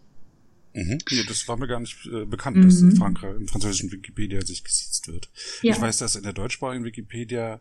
[0.73, 0.99] Mhm.
[1.09, 2.63] Ja, das war mir gar nicht äh, bekannt, mhm.
[2.63, 5.29] dass in Frankreich im französischen Wikipedia sich gesiezt wird.
[5.61, 5.73] Ja.
[5.73, 7.59] Ich weiß, dass in der deutschsprachigen Wikipedia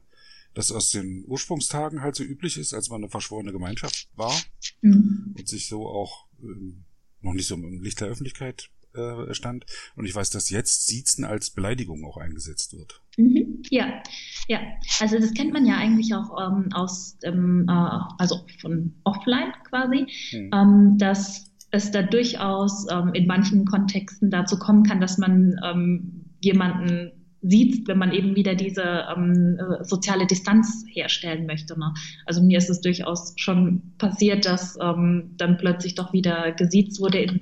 [0.55, 4.35] das aus den Ursprungstagen halt so üblich ist, als man eine verschworene Gemeinschaft war
[4.83, 5.35] mhm.
[5.37, 6.85] und sich so auch ähm,
[7.21, 9.67] noch nicht so im Licht der Öffentlichkeit äh, stand.
[9.95, 13.01] Und ich weiß, dass jetzt Siezen als Beleidigung auch eingesetzt wird.
[13.17, 13.63] Mhm.
[13.71, 14.03] Ja,
[14.49, 14.61] ja.
[15.01, 17.73] Also das kennt man ja eigentlich auch ähm, aus, ähm, äh,
[18.19, 20.51] also von offline quasi, mhm.
[20.53, 26.25] ähm, dass es da durchaus ähm, in manchen Kontexten dazu kommen kann, dass man ähm,
[26.41, 31.79] jemanden sieht, wenn man eben wieder diese ähm, äh, soziale Distanz herstellen möchte.
[31.79, 31.93] Ne?
[32.27, 37.19] Also mir ist es durchaus schon passiert, dass ähm, dann plötzlich doch wieder gesiezt wurde
[37.19, 37.41] in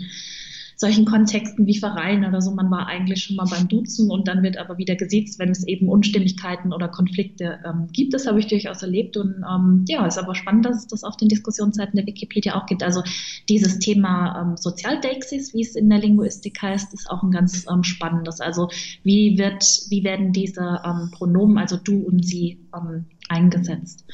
[0.81, 4.45] solchen Kontexten wie Vereinen oder so, man war eigentlich schon mal beim Duzen und dann
[4.45, 8.15] wird aber wieder gesiezt, wenn es eben Unstimmigkeiten oder Konflikte ähm, gibt.
[8.15, 11.17] Das habe ich durchaus erlebt und ähm, ja, ist aber spannend, dass es das auf
[11.17, 12.85] den Diskussionsseiten der Wikipedia auch gibt.
[12.85, 13.03] Also
[13.49, 17.83] dieses Thema ähm, Sozialdeixis, wie es in der Linguistik heißt, ist auch ein ganz ähm,
[17.83, 18.41] spannendes.
[18.41, 18.69] Also
[19.03, 24.05] wie wird, wie werden diese ähm, Pronomen, also du und sie, ähm, eingesetzt?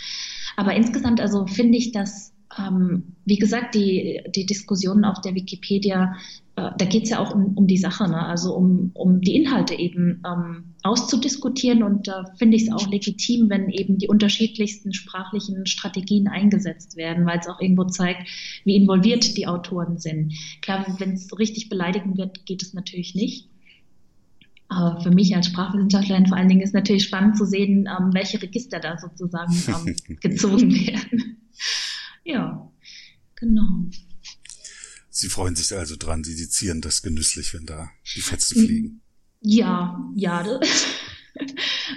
[0.56, 6.16] Aber insgesamt, also finde ich, dass ähm, wie gesagt, die, die Diskussionen auf der Wikipedia,
[6.56, 8.24] äh, da geht es ja auch um, um die Sache, ne?
[8.24, 11.82] also um, um die Inhalte eben ähm, auszudiskutieren.
[11.82, 16.96] Und da äh, finde ich es auch legitim, wenn eben die unterschiedlichsten sprachlichen Strategien eingesetzt
[16.96, 18.28] werden, weil es auch irgendwo zeigt,
[18.64, 20.34] wie involviert die Autoren sind.
[20.60, 23.48] Klar, wenn es richtig beleidigen wird, geht es natürlich nicht.
[24.68, 28.40] Aber für mich als Sprachwissenschaftlerin vor allen Dingen ist natürlich spannend zu sehen, ähm, welche
[28.40, 31.38] Register da sozusagen ähm, gezogen werden.
[32.24, 32.70] Ja,
[33.34, 33.86] genau.
[35.24, 39.00] Sie freuen sich also dran, Sie sezieren das genüsslich, wenn da die Fetzen fliegen.
[39.40, 40.44] Ja, ja.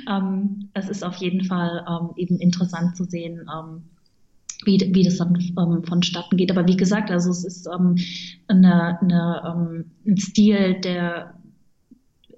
[0.10, 3.84] Ähm, es ist auf jeden Fall ähm, eben interessant zu sehen, ähm,
[4.66, 6.50] wie, wie das dann ähm, vonstatten geht.
[6.50, 7.98] Aber wie gesagt, also es ist ähm,
[8.48, 11.40] eine, eine, ähm, ein Stil, der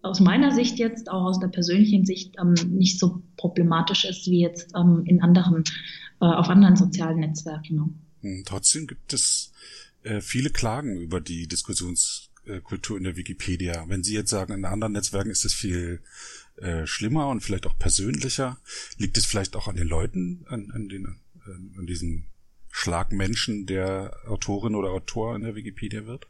[0.02, 4.42] aus meiner Sicht jetzt, auch aus der persönlichen Sicht, ähm, nicht so problematisch ist wie
[4.42, 5.64] jetzt ähm, in anderen
[6.20, 7.76] äh, auf anderen sozialen Netzwerken.
[7.76, 7.90] Ne?
[8.22, 9.54] Hm, trotzdem gibt es
[10.04, 13.86] äh, viele Klagen über die Diskussionskultur in der Wikipedia.
[13.88, 16.02] Wenn Sie jetzt sagen, in anderen Netzwerken ist es viel
[16.58, 18.58] äh, schlimmer und vielleicht auch persönlicher,
[18.98, 21.20] liegt es vielleicht auch an den Leuten, an, an, den,
[21.78, 22.26] an diesem
[22.72, 26.28] Schlagmenschen, der Autorin oder Autor in der Wikipedia wird?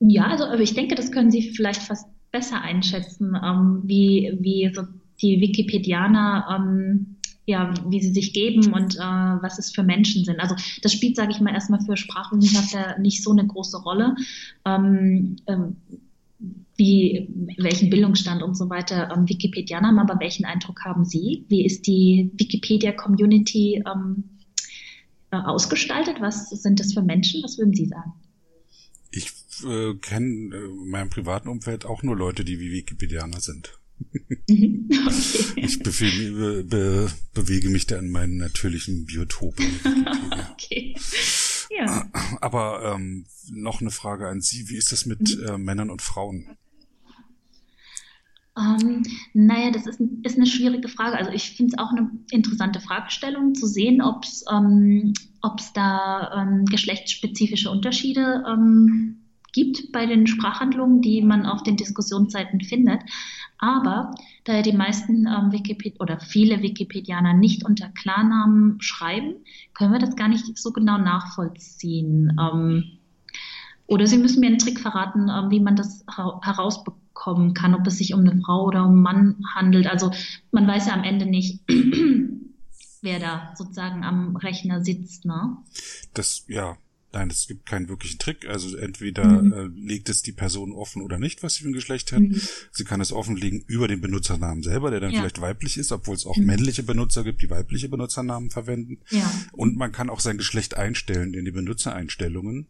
[0.00, 4.82] Ja, also ich denke, das können Sie vielleicht fast besser einschätzen, ähm, wie, wie so
[5.20, 7.16] die Wikipedianer ähm,
[7.50, 10.40] ja, wie sie sich geben und äh, was es für Menschen sind.
[10.40, 14.14] Also das spielt, sage ich mal, erstmal für Sprachwissenschaftler nicht so eine große Rolle.
[14.64, 15.76] Ähm, ähm,
[16.76, 21.44] wie, welchen Bildungsstand und so weiter ähm, Wikipedianer haben, aber welchen Eindruck haben Sie?
[21.48, 24.24] Wie ist die Wikipedia-Community ähm,
[25.30, 26.16] äh, ausgestaltet?
[26.20, 27.42] Was sind das für Menschen?
[27.42, 28.12] Was würden Sie sagen?
[29.10, 29.30] Ich
[29.66, 33.78] äh, kenne äh, in meinem privaten Umfeld auch nur Leute, die wie Wikipedianer sind.
[34.48, 34.88] Mhm.
[35.10, 35.62] Okay.
[35.64, 39.66] Ich befehle, be, bewege mich da in meinen natürlichen Biotopen.
[40.52, 40.94] okay.
[41.70, 42.08] Ja.
[42.40, 44.68] Aber ähm, noch eine Frage an Sie.
[44.68, 45.46] Wie ist das mit mhm.
[45.46, 46.56] äh, Männern und Frauen?
[48.58, 51.16] Ähm, naja, das ist, ist eine schwierige Frage.
[51.16, 55.12] Also ich finde es auch eine interessante Fragestellung zu sehen, ob es ähm,
[55.74, 59.19] da ähm, geschlechtsspezifische Unterschiede ähm,
[59.52, 63.00] gibt bei den Sprachhandlungen, die man auf den Diskussionsseiten findet.
[63.58, 69.34] Aber da ja die meisten ähm, Wikipedia oder viele Wikipedianer nicht unter Klarnamen schreiben,
[69.74, 72.36] können wir das gar nicht so genau nachvollziehen.
[72.40, 72.98] Ähm,
[73.86, 77.98] Oder Sie müssen mir einen Trick verraten, äh, wie man das herausbekommen kann, ob es
[77.98, 79.86] sich um eine Frau oder um einen Mann handelt.
[79.86, 80.10] Also
[80.52, 81.60] man weiß ja am Ende nicht,
[83.02, 85.26] wer da sozusagen am Rechner sitzt.
[85.26, 85.58] Ne?
[86.14, 86.76] Das, ja,
[87.12, 88.46] Nein, es gibt keinen wirklichen Trick.
[88.48, 89.52] Also entweder mhm.
[89.52, 92.20] äh, legt es die Person offen oder nicht, was sie für ein Geschlecht hat.
[92.20, 92.40] Mhm.
[92.70, 95.20] Sie kann es offenlegen über den Benutzernamen selber, der dann ja.
[95.20, 96.46] vielleicht weiblich ist, obwohl es auch mhm.
[96.46, 98.98] männliche Benutzer gibt, die weibliche Benutzernamen verwenden.
[99.10, 99.30] Ja.
[99.52, 102.68] Und man kann auch sein Geschlecht einstellen in die Benutzereinstellungen.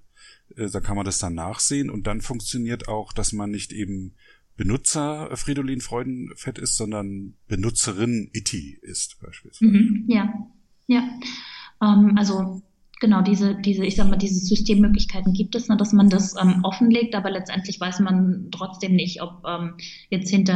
[0.57, 4.15] Äh, da kann man das dann nachsehen und dann funktioniert auch, dass man nicht eben
[4.57, 9.71] Benutzer Fridolin Freudenfett ist, sondern Benutzerin Itti ist beispielsweise.
[9.71, 10.05] Mhm.
[10.07, 10.33] Ja,
[10.87, 11.09] ja.
[11.83, 12.63] Ähm, also
[13.01, 16.61] genau diese, diese, ich sag mal, diese Systemmöglichkeiten gibt es, ne, dass man das ähm,
[16.63, 19.75] offenlegt, aber letztendlich weiß man trotzdem nicht, ob ähm,
[20.11, 20.53] jetzt hinter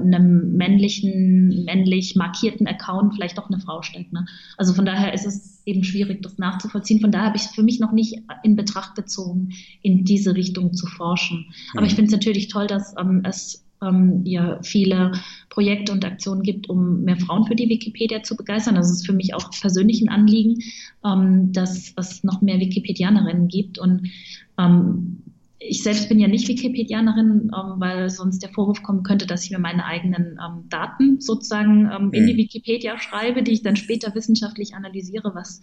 [0.00, 4.12] äh, einem männlichen, männlich markierten Account vielleicht doch eine Frau steckt.
[4.12, 4.26] Ne?
[4.56, 7.00] Also von daher ist es eben schwierig, das nachzuvollziehen.
[7.00, 9.50] Von daher habe ich es für mich noch nicht in Betracht gezogen,
[9.82, 11.52] in diese Richtung zu forschen.
[11.74, 15.12] Aber ich finde es natürlich toll, dass ähm, es ähm, ja viele
[15.50, 18.74] Projekte und Aktionen gibt, um mehr Frauen für die Wikipedia zu begeistern.
[18.74, 20.62] Das ist für mich auch persönlich ein Anliegen,
[21.04, 24.10] ähm, dass es noch mehr Wikipedianerinnen gibt und
[24.58, 25.22] ähm,
[25.60, 29.50] ich selbst bin ja nicht Wikipedianerin, ähm, weil sonst der Vorwurf kommen könnte, dass ich
[29.50, 32.38] mir meine eigenen ähm, Daten sozusagen ähm, in die mhm.
[32.38, 35.60] Wikipedia schreibe, die ich dann später wissenschaftlich analysiere, was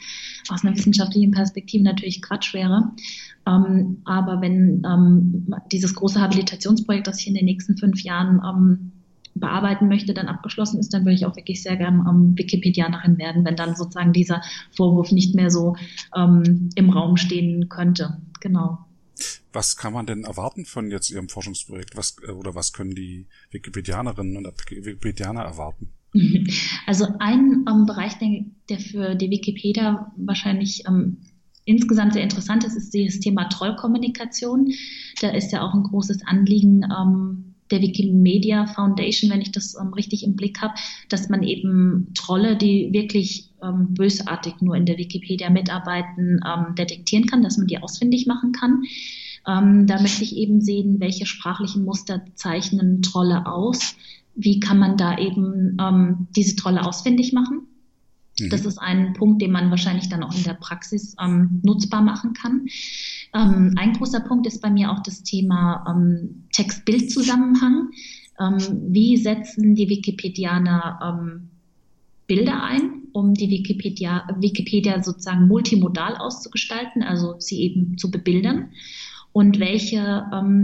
[0.50, 2.92] aus einer wissenschaftlichen Perspektive natürlich Quatsch wäre.
[3.48, 8.92] Ähm, aber wenn ähm, dieses große Habilitationsprojekt, das ich in den nächsten fünf Jahren ähm,
[9.34, 13.46] bearbeiten möchte, dann abgeschlossen ist, dann würde ich auch wirklich sehr gern ähm, Wikipedianerin werden,
[13.46, 15.76] wenn dann sozusagen dieser Vorwurf nicht mehr so
[16.14, 18.18] im Raum stehen könnte.
[18.40, 18.85] Genau.
[19.56, 21.96] Was kann man denn erwarten von jetzt Ihrem Forschungsprojekt?
[21.96, 25.90] Was, äh, oder was können die Wikipedianerinnen und Wikipedianer erwarten?
[26.86, 28.14] Also ein ähm, Bereich,
[28.70, 31.18] der, für die Wikipedia wahrscheinlich ähm,
[31.66, 34.72] insgesamt sehr interessant ist, ist das Thema Trollkommunikation.
[35.20, 39.94] Da ist ja auch ein großes Anliegen ähm, der Wikimedia Foundation, wenn ich das ähm,
[39.94, 40.76] richtig im Blick habe,
[41.10, 47.26] dass man eben Trolle, die wirklich ähm, bösartig nur in der Wikipedia mitarbeiten, ähm, detektieren
[47.26, 48.84] kann, dass man die ausfindig machen kann.
[49.48, 53.96] Ähm, da möchte ich eben sehen, welche sprachlichen Muster zeichnen Trolle aus.
[54.36, 57.68] Wie kann man da eben ähm, diese Trolle ausfindig machen?
[58.40, 58.50] Mhm.
[58.50, 62.34] Das ist ein Punkt, den man wahrscheinlich dann auch in der Praxis ähm, nutzbar machen
[62.34, 62.68] kann.
[63.34, 67.90] Ähm, ein großer Punkt ist bei mir auch das Thema ähm, Text-Bild-Zusammenhang.
[68.40, 68.58] Ähm,
[68.90, 71.40] wie setzen die Wikipedianer
[72.28, 78.72] Bilder ein, um die Wikipedia, Wikipedia sozusagen multimodal auszugestalten, also sie eben zu bebildern?
[79.36, 80.64] Und welche ähm,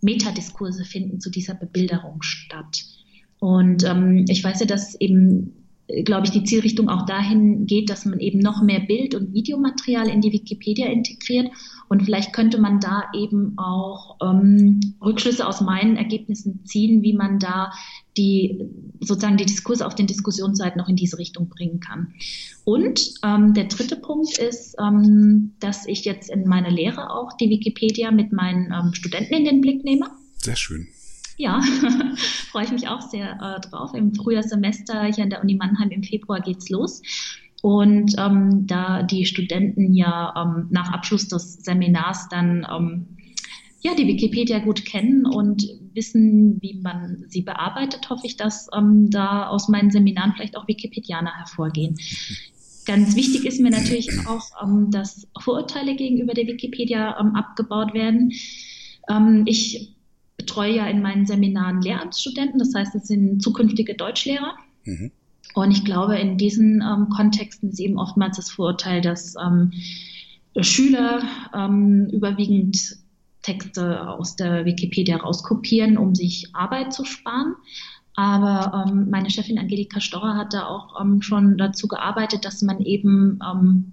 [0.00, 2.84] Metadiskurse finden zu dieser Bebilderung statt?
[3.40, 5.54] Und ähm, ich weiß ja, dass eben
[6.04, 10.08] glaube ich, die Zielrichtung auch dahin geht, dass man eben noch mehr Bild- und Videomaterial
[10.08, 11.50] in die Wikipedia integriert.
[11.88, 17.40] Und vielleicht könnte man da eben auch ähm, Rückschlüsse aus meinen Ergebnissen ziehen, wie man
[17.40, 17.72] da
[18.16, 18.60] die
[19.00, 22.14] sozusagen die Diskurse auf den Diskussionsseiten noch in diese Richtung bringen kann.
[22.64, 27.48] Und ähm, der dritte Punkt ist, ähm, dass ich jetzt in meiner Lehre auch die
[27.48, 30.10] Wikipedia mit meinen ähm, Studenten in den Blick nehme.
[30.36, 30.88] Sehr schön.
[31.38, 31.62] Ja,
[32.50, 33.94] freue ich mich auch sehr äh, drauf.
[33.94, 37.02] Im Frühjahrssemester hier an der Uni Mannheim im Februar geht's los.
[37.62, 43.06] Und ähm, da die Studenten ja ähm, nach Abschluss des Seminars dann ähm,
[43.82, 49.10] ja die Wikipedia gut kennen und wissen, wie man sie bearbeitet, hoffe ich, dass ähm,
[49.10, 51.98] da aus meinen Seminaren vielleicht auch Wikipedianer hervorgehen.
[52.86, 58.32] Ganz wichtig ist mir natürlich auch, ähm, dass Vorurteile gegenüber der Wikipedia ähm, abgebaut werden.
[59.10, 59.94] Ähm, ich
[60.36, 64.54] betreue ja in meinen Seminaren Lehramtsstudenten, das heißt, es sind zukünftige Deutschlehrer.
[64.84, 65.10] Mhm.
[65.54, 69.72] Und ich glaube, in diesen ähm, Kontexten ist eben oftmals das Vorurteil, dass ähm,
[70.60, 71.22] Schüler
[72.12, 73.01] überwiegend
[73.42, 77.54] Texte aus der Wikipedia rauskopieren, um sich Arbeit zu sparen.
[78.14, 82.80] Aber ähm, meine Chefin Angelika Storrer hat da auch ähm, schon dazu gearbeitet, dass man
[82.80, 83.92] eben ähm,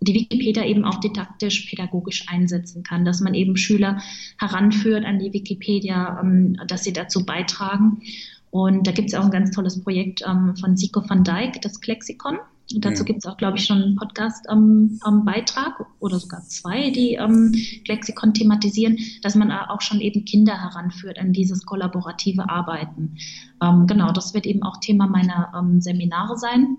[0.00, 4.00] die Wikipedia eben auch didaktisch, pädagogisch einsetzen kann, dass man eben Schüler
[4.38, 8.02] heranführt an die Wikipedia, ähm, dass sie dazu beitragen.
[8.50, 11.80] Und da gibt es auch ein ganz tolles Projekt ähm, von Siko van Dijk, das
[11.80, 12.38] Klexikon.
[12.74, 13.04] Und dazu ja.
[13.04, 17.54] gibt es auch, glaube ich, schon einen Podcast-Beitrag ähm, oder sogar zwei, die ähm,
[17.86, 23.16] Lexikon thematisieren, dass man auch schon eben Kinder heranführt an dieses kollaborative Arbeiten.
[23.62, 26.78] Ähm, genau, das wird eben auch Thema meiner ähm, Seminare sein.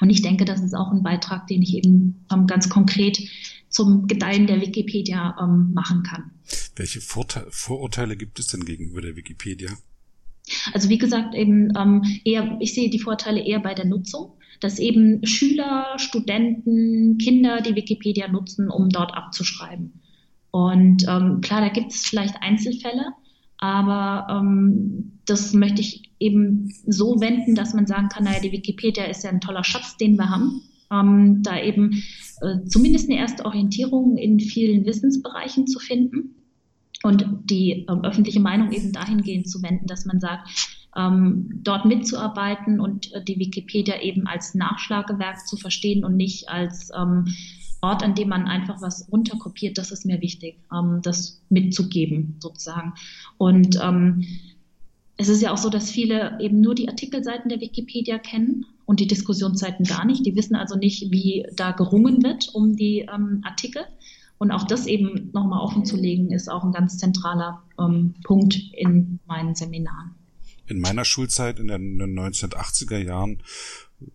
[0.00, 3.18] Und ich denke, das ist auch ein Beitrag, den ich eben ähm, ganz konkret
[3.68, 6.30] zum Gedeihen der Wikipedia ähm, machen kann.
[6.76, 9.70] Welche Vorte Vorurteile gibt es denn gegenüber der Wikipedia?
[10.72, 14.78] Also wie gesagt, eben ähm, eher, ich sehe die Vorteile eher bei der Nutzung, dass
[14.78, 20.00] eben Schüler, Studenten, Kinder die Wikipedia nutzen, um dort abzuschreiben.
[20.50, 23.12] Und ähm, klar, da gibt es vielleicht Einzelfälle,
[23.58, 29.04] aber ähm, das möchte ich eben so wenden, dass man sagen kann, naja, die Wikipedia
[29.04, 30.62] ist ja ein toller Schatz, den wir haben.
[30.90, 32.02] Ähm, da eben
[32.40, 36.36] äh, zumindest eine erste Orientierung in vielen Wissensbereichen zu finden
[37.02, 40.48] und die ähm, öffentliche Meinung eben dahingehend zu wenden, dass man sagt,
[40.96, 46.90] ähm, dort mitzuarbeiten und äh, die Wikipedia eben als Nachschlagewerk zu verstehen und nicht als
[46.98, 47.26] ähm,
[47.82, 52.94] Ort, an dem man einfach was runterkopiert, das ist mir wichtig, ähm, das mitzugeben sozusagen.
[53.36, 54.26] Und ähm,
[55.18, 59.00] es ist ja auch so, dass viele eben nur die Artikelseiten der Wikipedia kennen und
[59.00, 60.24] die Diskussionsseiten gar nicht.
[60.26, 63.82] Die wissen also nicht, wie da gerungen wird um die ähm, Artikel.
[64.38, 68.58] Und auch das eben nochmal offen zu legen, ist auch ein ganz zentraler ähm, Punkt
[68.74, 70.15] in meinen Seminaren.
[70.66, 73.42] In meiner Schulzeit in den 1980er Jahren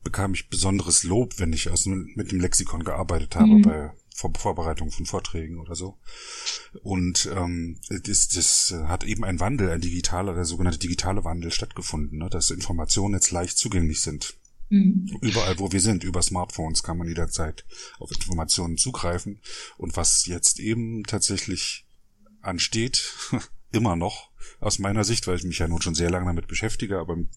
[0.04, 3.62] bekam ich besonderes Lob, wenn ich aus, mit dem Lexikon gearbeitet habe mhm.
[3.62, 5.98] bei Vor Vorbereitung von Vorträgen oder so.
[6.84, 12.20] Und ähm, das, das hat eben ein Wandel, ein digitaler, der sogenannte digitale Wandel stattgefunden,
[12.20, 14.36] ne, dass Informationen jetzt leicht zugänglich sind.
[14.70, 15.18] Mhm.
[15.22, 17.66] Überall, wo wir sind, über Smartphones kann man jederzeit
[18.00, 19.42] auf Informationen zugreifen.
[19.78, 21.86] Und was jetzt eben tatsächlich
[22.42, 23.14] ansteht,
[23.72, 27.00] immer noch, aus meiner Sicht, weil ich mich ja nun schon sehr lange damit beschäftige,
[27.00, 27.30] aber im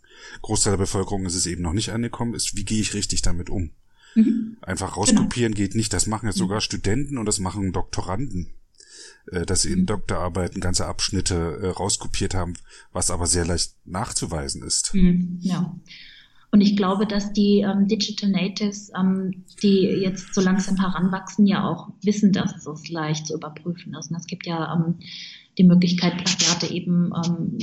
[0.43, 3.51] Großteil der Bevölkerung ist es eben noch nicht angekommen, ist, wie gehe ich richtig damit
[3.51, 3.71] um?
[4.15, 4.57] Mhm.
[4.61, 5.65] Einfach rauskopieren genau.
[5.65, 5.93] geht nicht.
[5.93, 6.63] Das machen jetzt sogar mhm.
[6.63, 8.55] Studenten und das machen Doktoranden,
[9.31, 9.87] äh, dass sie in mhm.
[9.87, 12.55] Doktorarbeiten ganze Abschnitte äh, rauskopiert haben,
[12.93, 14.95] was aber sehr leicht nachzuweisen ist.
[14.95, 15.39] Mhm.
[15.41, 15.75] Ja.
[16.55, 21.69] Und ich glaube, dass die ähm, Digital Natives, ähm, die jetzt so langsam heranwachsen, ja
[21.69, 24.13] auch wissen, dass es leicht zu überprüfen ist.
[24.13, 25.01] Und es gibt ja ähm,
[25.59, 27.59] die Möglichkeit, Plagiate eben ähm,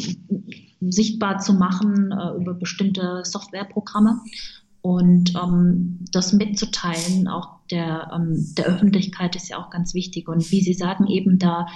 [0.92, 4.22] sichtbar zu machen äh, über bestimmte Softwareprogramme
[4.82, 10.28] und ähm, das mitzuteilen, auch der, ähm, der Öffentlichkeit ist ja auch ganz wichtig.
[10.28, 11.68] Und wie Sie sagen, eben da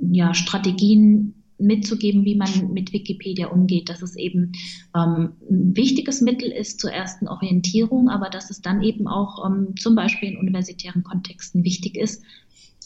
[0.00, 4.52] ja Strategien mitzugeben, wie man mit Wikipedia umgeht, dass es eben
[4.96, 9.74] ähm, ein wichtiges Mittel ist zur ersten Orientierung, aber dass es dann eben auch ähm,
[9.78, 12.22] zum Beispiel in universitären Kontexten wichtig ist,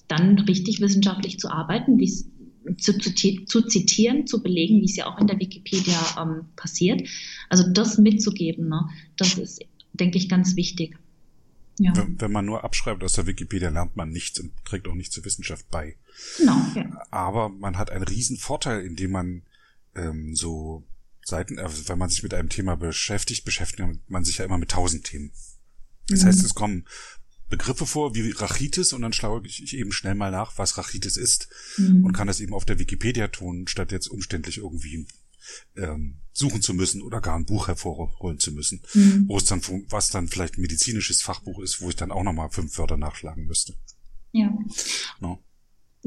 [0.09, 2.29] dann richtig wissenschaftlich zu arbeiten, wie es
[2.79, 7.09] zu, zu, zu, zitieren, zu belegen, wie es ja auch in der Wikipedia ähm, passiert.
[7.49, 9.61] Also das mitzugeben, ne, das ist,
[9.93, 10.97] denke ich, ganz wichtig.
[11.79, 11.95] Ja.
[11.97, 15.15] Wenn, wenn, man nur abschreibt aus der Wikipedia, lernt man nichts und trägt auch nichts
[15.15, 15.97] zur Wissenschaft bei.
[16.39, 16.57] Genau.
[16.75, 17.07] Ja.
[17.11, 19.43] Aber man hat einen riesen Vorteil, indem man
[19.97, 20.85] ähm, so
[21.25, 24.71] Seiten, äh, wenn man sich mit einem Thema beschäftigt, beschäftigt man sich ja immer mit
[24.71, 25.33] tausend Themen.
[26.09, 26.27] Das mhm.
[26.27, 26.85] heißt, es kommen
[27.49, 31.49] Begriffe vor wie Rachitis und dann schlaue ich eben schnell mal nach, was Rachitis ist
[31.77, 32.05] mhm.
[32.05, 35.07] und kann das eben auf der Wikipedia tun, statt jetzt umständlich irgendwie
[35.77, 39.25] ähm, suchen zu müssen oder gar ein Buch hervorholen zu müssen, mhm.
[39.29, 42.51] wo es dann, was dann vielleicht ein medizinisches Fachbuch ist, wo ich dann auch nochmal
[42.51, 43.75] fünf Wörter nachschlagen müsste.
[44.33, 44.53] Ja.
[45.21, 45.43] No.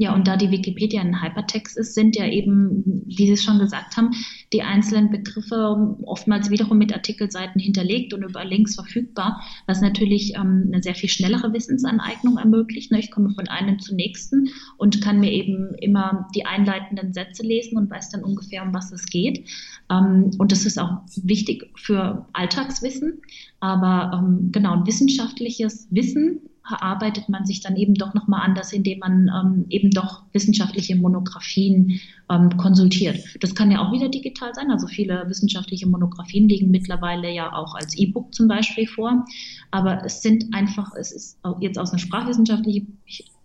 [0.00, 3.58] Ja, und da die Wikipedia ein Hypertext ist, sind ja eben, wie Sie es schon
[3.58, 4.12] gesagt haben,
[4.52, 10.70] die einzelnen Begriffe oftmals wiederum mit Artikelseiten hinterlegt und über Links verfügbar, was natürlich ähm,
[10.72, 12.92] eine sehr viel schnellere Wissensaneignung ermöglicht.
[12.92, 13.00] Ne?
[13.00, 17.76] Ich komme von einem zum nächsten und kann mir eben immer die einleitenden Sätze lesen
[17.76, 19.48] und weiß dann ungefähr, um was es geht.
[19.90, 23.20] Ähm, und das ist auch wichtig für Alltagswissen.
[23.58, 29.00] Aber ähm, genau, ein wissenschaftliches Wissen erarbeitet man sich dann eben doch nochmal anders, indem
[29.00, 32.00] man ähm, eben doch wissenschaftliche Monographien
[32.30, 33.18] ähm, konsultiert.
[33.40, 34.70] Das kann ja auch wieder digital sein.
[34.70, 39.24] Also viele wissenschaftliche Monographien liegen mittlerweile ja auch als E-Book zum Beispiel vor.
[39.70, 42.98] Aber es sind einfach, es ist jetzt aus einer sprachwissenschaftlichen,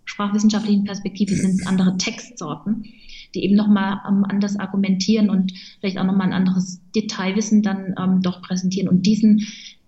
[0.06, 2.86] sprachwissenschaftlichen Perspektive sind es andere Textsorten
[3.34, 8.22] die eben nochmal ähm, anders argumentieren und vielleicht auch nochmal ein anderes Detailwissen dann ähm,
[8.22, 8.88] doch präsentieren.
[8.88, 9.48] Und diesen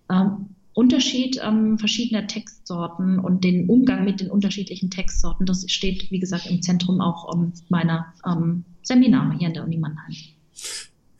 [0.09, 6.19] ähm, Unterschied ähm, verschiedener Textsorten und den Umgang mit den unterschiedlichen Textsorten, das steht, wie
[6.19, 10.13] gesagt, im Zentrum auch um, ähm, meiner ähm, Seminare hier an der Uni Mannheim.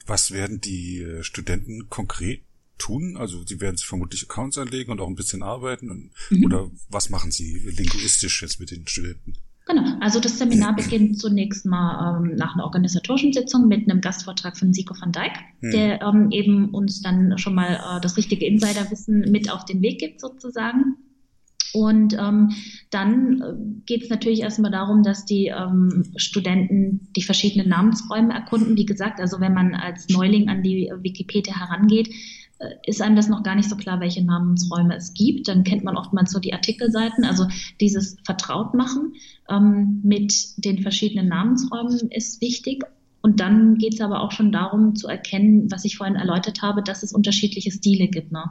[0.06, 2.42] Was werden die äh, Studenten konkret
[2.78, 3.16] tun?
[3.16, 5.90] Also sie werden sich vermutlich Accounts anlegen und auch ein bisschen arbeiten.
[5.90, 6.46] Und, mhm.
[6.46, 9.36] Oder was machen sie linguistisch jetzt mit den Studenten?
[9.66, 14.58] Genau, also das Seminar beginnt zunächst mal ähm, nach einer organisatorischen Sitzung mit einem Gastvortrag
[14.58, 15.72] von Siko van Dijk, hm.
[15.72, 20.00] der ähm, eben uns dann schon mal äh, das richtige Insiderwissen mit auf den Weg
[20.00, 20.98] gibt sozusagen.
[21.74, 22.52] Und ähm,
[22.90, 23.54] dann äh,
[23.86, 28.78] geht es natürlich erstmal darum, dass die ähm, Studenten die verschiedenen Namensräume erkunden.
[28.78, 32.14] Wie gesagt, also wenn man als Neuling an die Wikipedia herangeht, äh,
[32.86, 35.48] ist einem das noch gar nicht so klar, welche Namensräume es gibt.
[35.48, 37.26] Dann kennt man oftmals so die Artikelseiten.
[37.26, 37.48] Also
[37.82, 39.14] dieses Vertrautmachen
[39.50, 42.84] ähm, mit den verschiedenen Namensräumen ist wichtig.
[43.22, 46.84] Und dann geht es aber auch schon darum zu erkennen, was ich vorhin erläutert habe,
[46.84, 48.32] dass es unterschiedliche Stile gibt.
[48.32, 48.44] Ne?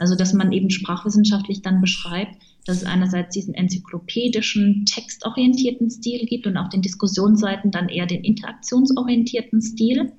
[0.00, 2.34] Also dass man eben sprachwissenschaftlich dann beschreibt,
[2.66, 8.24] dass es einerseits diesen enzyklopädischen, textorientierten Stil gibt und auf den Diskussionsseiten dann eher den
[8.24, 10.12] interaktionsorientierten Stil.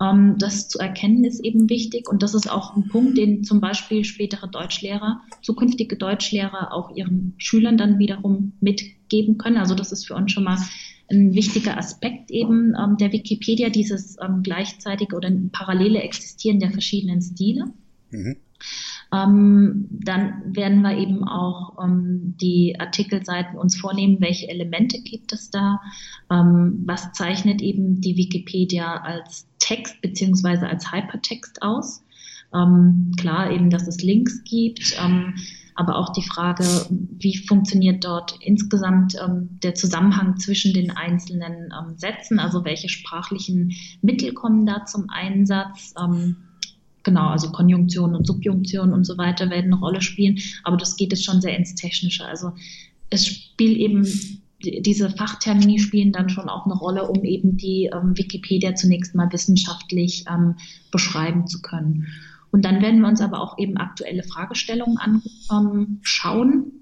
[0.00, 3.60] Ähm, das zu erkennen ist eben wichtig und das ist auch ein Punkt, den zum
[3.60, 9.56] Beispiel spätere Deutschlehrer, zukünftige Deutschlehrer auch ihren Schülern dann wiederum mitgeben können.
[9.56, 10.58] Also das ist für uns schon mal
[11.10, 17.22] ein wichtiger Aspekt eben ähm, der Wikipedia, dieses ähm, gleichzeitige oder parallele Existieren der verschiedenen
[17.22, 17.64] Stile.
[18.10, 18.36] Mhm.
[19.12, 25.50] Ähm, dann werden wir eben auch ähm, die Artikelseiten uns vornehmen, welche Elemente gibt es
[25.50, 25.80] da,
[26.30, 32.02] ähm, was zeichnet eben die Wikipedia als Text beziehungsweise als Hypertext aus.
[32.54, 35.34] Ähm, klar eben, dass es Links gibt, ähm,
[35.74, 42.38] aber auch die Frage, wie funktioniert dort insgesamt ähm, der Zusammenhang zwischen den einzelnen Sätzen,
[42.38, 45.94] also welche sprachlichen Mittel kommen da zum Einsatz
[47.08, 51.10] genau, also Konjunktion und Subjunktion und so weiter werden eine Rolle spielen, aber das geht
[51.12, 52.26] jetzt schon sehr ins Technische.
[52.26, 52.52] Also
[53.08, 54.06] es spielt eben,
[54.60, 59.32] diese Fachtermini spielen dann schon auch eine Rolle, um eben die ähm, Wikipedia zunächst mal
[59.32, 60.56] wissenschaftlich ähm,
[60.90, 62.08] beschreiben zu können.
[62.50, 64.98] Und dann werden wir uns aber auch eben aktuelle Fragestellungen
[65.48, 66.52] anschauen.
[66.52, 66.72] Ähm,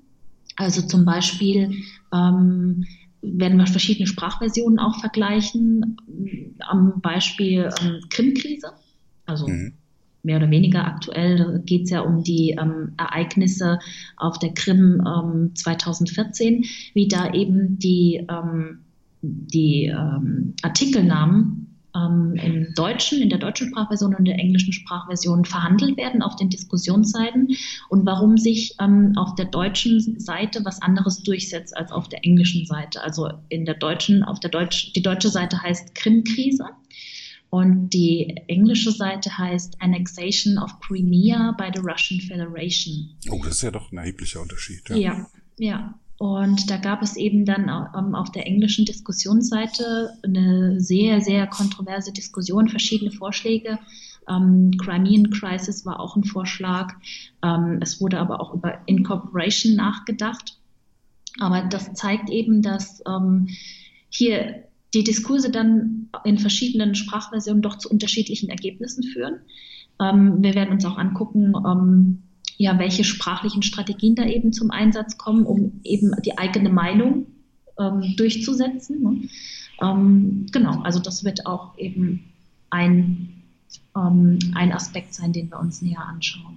[0.56, 1.82] also zum Beispiel
[2.14, 2.86] ähm,
[3.20, 5.96] werden wir verschiedene Sprachversionen auch vergleichen,
[6.60, 8.72] am Beispiel ähm, Krim-Krise.
[9.26, 9.74] Also mhm
[10.26, 13.78] mehr oder weniger aktuell da geht es ja um die ähm, Ereignisse
[14.16, 16.64] auf der Krim ähm, 2014,
[16.94, 18.80] wie da eben die, ähm,
[19.22, 25.96] die ähm, Artikelnamen ähm, im Deutschen, in der deutschen Sprachversion und der englischen Sprachversion verhandelt
[25.96, 27.48] werden auf den Diskussionsseiten
[27.88, 32.66] und warum sich ähm, auf der deutschen Seite was anderes durchsetzt als auf der englischen
[32.66, 33.02] Seite.
[33.02, 36.66] Also in der deutschen, auf der Deutsch, die deutsche Seite heißt Krim-Krise
[37.50, 43.10] und die englische Seite heißt Annexation of Crimea by the Russian Federation.
[43.30, 44.88] Oh, das ist ja doch ein erheblicher Unterschied.
[44.90, 45.26] Ja, ja.
[45.58, 45.94] ja.
[46.18, 52.12] Und da gab es eben dann ähm, auf der englischen Diskussionsseite eine sehr, sehr kontroverse
[52.12, 53.78] Diskussion, verschiedene Vorschläge.
[54.28, 56.94] Ähm, Crimean Crisis war auch ein Vorschlag.
[57.42, 60.58] Ähm, es wurde aber auch über Incorporation nachgedacht.
[61.38, 63.48] Aber das zeigt eben, dass ähm,
[64.08, 64.65] hier
[64.96, 69.40] die Diskurse dann in verschiedenen Sprachversionen doch zu unterschiedlichen Ergebnissen führen.
[70.00, 72.22] Ähm, wir werden uns auch angucken, ähm,
[72.56, 77.26] ja, welche sprachlichen Strategien da eben zum Einsatz kommen, um eben die eigene Meinung
[77.78, 79.02] ähm, durchzusetzen.
[79.02, 79.28] Ne?
[79.82, 82.32] Ähm, genau, also das wird auch eben
[82.70, 83.42] ein,
[83.94, 86.56] ähm, ein Aspekt sein, den wir uns näher anschauen.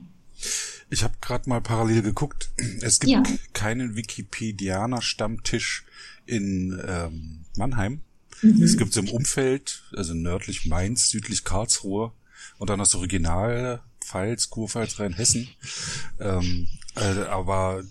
[0.89, 2.51] Ich habe gerade mal parallel geguckt.
[2.81, 3.23] Es gibt ja.
[3.51, 5.83] keinen Wikipedianer-Stammtisch
[6.25, 8.01] in ähm, Mannheim.
[8.41, 8.63] Mhm.
[8.63, 12.11] Es gibt es im Umfeld, also nördlich Mainz, südlich Karlsruhe
[12.57, 15.49] und dann das Original Pfalz, Kurpfalz, Rheinhessen.
[16.19, 17.83] Ähm, äh, aber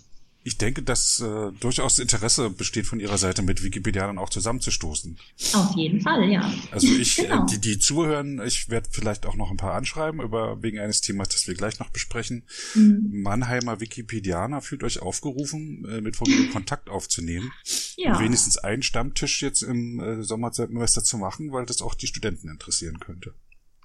[0.43, 5.17] ich denke, dass äh, durchaus Interesse besteht von Ihrer Seite, mit Wikipedianern auch zusammenzustoßen.
[5.53, 6.53] Auf jeden Fall, ja.
[6.71, 7.43] Also ich, äh, genau.
[7.43, 11.01] äh, die, die zuhören, ich werde vielleicht auch noch ein paar anschreiben über wegen eines
[11.01, 12.43] Themas, das wir gleich noch besprechen.
[12.73, 13.21] Mhm.
[13.21, 17.51] Mannheimer Wikipedianer fühlt euch aufgerufen, äh, mit Familie Kontakt aufzunehmen.
[17.97, 18.13] Ja.
[18.13, 22.49] Und wenigstens einen Stammtisch jetzt im äh, Sommersemester zu machen, weil das auch die Studenten
[22.49, 23.33] interessieren könnte.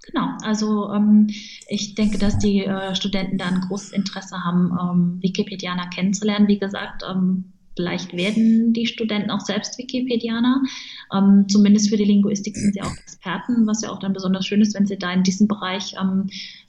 [0.07, 1.29] Genau, also ähm,
[1.69, 6.49] ich denke, dass die äh, Studenten da ein großes Interesse haben, ähm, Wikipedianer kennenzulernen.
[6.49, 10.63] Wie gesagt, ähm, vielleicht werden die Studenten auch selbst Wikipedianer.
[11.15, 14.61] Ähm, zumindest für die Linguistik sind sie auch Experten, was ja auch dann besonders schön
[14.61, 16.29] ist, wenn sie da in diesem Bereich ähm,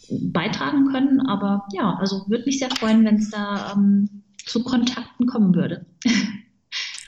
[0.10, 1.20] beitragen können.
[1.22, 5.86] Aber ja, also würde mich sehr freuen, wenn es da ähm, zu Kontakten kommen würde.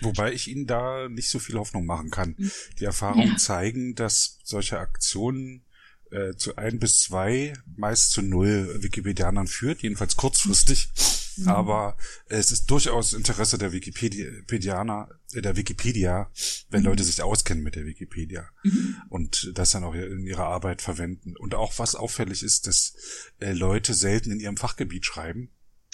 [0.01, 2.35] Wobei ich Ihnen da nicht so viel Hoffnung machen kann.
[2.37, 2.51] Mhm.
[2.79, 3.35] Die Erfahrungen ja.
[3.37, 5.63] zeigen, dass solche Aktionen
[6.11, 10.89] äh, zu ein bis zwei, meist zu null Wikipedianern führt, jedenfalls kurzfristig.
[11.37, 11.47] Mhm.
[11.49, 11.97] Aber
[12.27, 16.31] es ist durchaus Interesse der Wikipedianer, äh, der Wikipedia,
[16.69, 16.87] wenn mhm.
[16.87, 18.95] Leute sich auskennen mit der Wikipedia mhm.
[19.09, 21.35] und das dann auch in ihrer Arbeit verwenden.
[21.37, 22.95] Und auch was auffällig ist, dass
[23.39, 25.49] äh, Leute selten in ihrem Fachgebiet schreiben,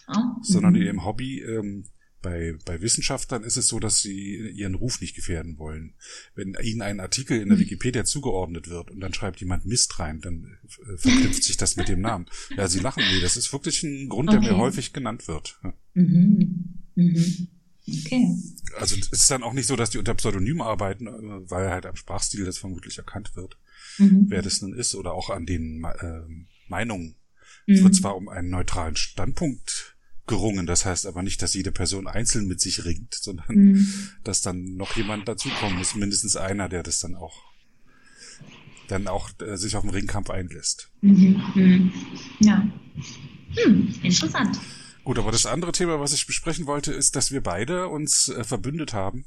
[0.07, 0.13] oh.
[0.41, 0.87] sondern in mhm.
[0.87, 1.85] ihrem Hobby ähm,
[2.23, 5.93] bei, bei Wissenschaftlern ist es so, dass sie ihren Ruf nicht gefährden wollen.
[6.33, 7.61] Wenn ihnen ein Artikel in der mhm.
[7.61, 11.89] Wikipedia zugeordnet wird und dann schreibt jemand Mist rein, dann äh, verknüpft sich das mit
[11.89, 12.25] dem Namen.
[12.57, 13.03] Ja, sie lachen.
[13.11, 14.39] Nee, das ist wirklich ein Grund, okay.
[14.39, 15.59] der mir häufig genannt wird.
[15.93, 16.79] Mhm.
[16.95, 17.47] Mhm.
[17.87, 18.37] Okay.
[18.77, 21.85] Also es ist dann auch nicht so, dass die unter Pseudonym arbeiten, äh, weil halt
[21.85, 23.57] am Sprachstil das vermutlich erkannt wird,
[23.99, 24.25] mhm.
[24.29, 26.21] wer das nun ist, oder auch an den äh,
[26.67, 27.17] Meinungen.
[27.67, 27.97] Es wird mhm.
[27.97, 29.92] zwar um einen neutralen Standpunkt
[30.27, 30.65] gerungen.
[30.65, 34.09] Das heißt aber nicht, dass jede Person einzeln mit sich ringt, sondern mhm.
[34.23, 37.53] dass dann noch jemand dazukommen muss, mindestens einer, der das dann auch
[38.87, 40.89] dann auch äh, sich auf den Ringkampf einlässt.
[41.01, 41.41] Mhm.
[41.55, 41.91] Mhm.
[42.39, 42.67] Ja.
[43.55, 44.59] Hm, interessant.
[45.03, 48.43] Gut, aber das andere Thema, was ich besprechen wollte, ist, dass wir beide uns äh,
[48.43, 49.25] verbündet haben,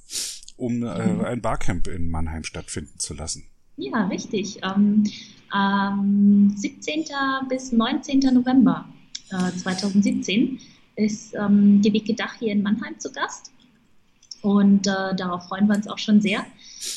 [0.57, 1.21] um äh, mhm.
[1.23, 3.45] ein Barcamp in Mannheim stattfinden zu lassen.
[3.77, 4.61] Ja, richtig.
[4.63, 5.05] Ähm,
[5.55, 7.05] ähm, 17.
[7.49, 8.21] bis 19.
[8.33, 8.89] November
[9.31, 10.61] äh, 2017
[10.97, 13.53] ist ähm, die Wiki Dach hier in Mannheim zu Gast.
[14.43, 16.45] Und äh, darauf freuen wir uns auch schon sehr.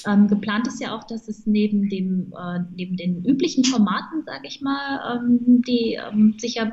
[0.06, 4.48] Ähm, geplant ist ja auch, dass es neben, dem, äh, neben den üblichen Formaten, sage
[4.48, 6.72] ich mal, ähm, die ähm, sich ja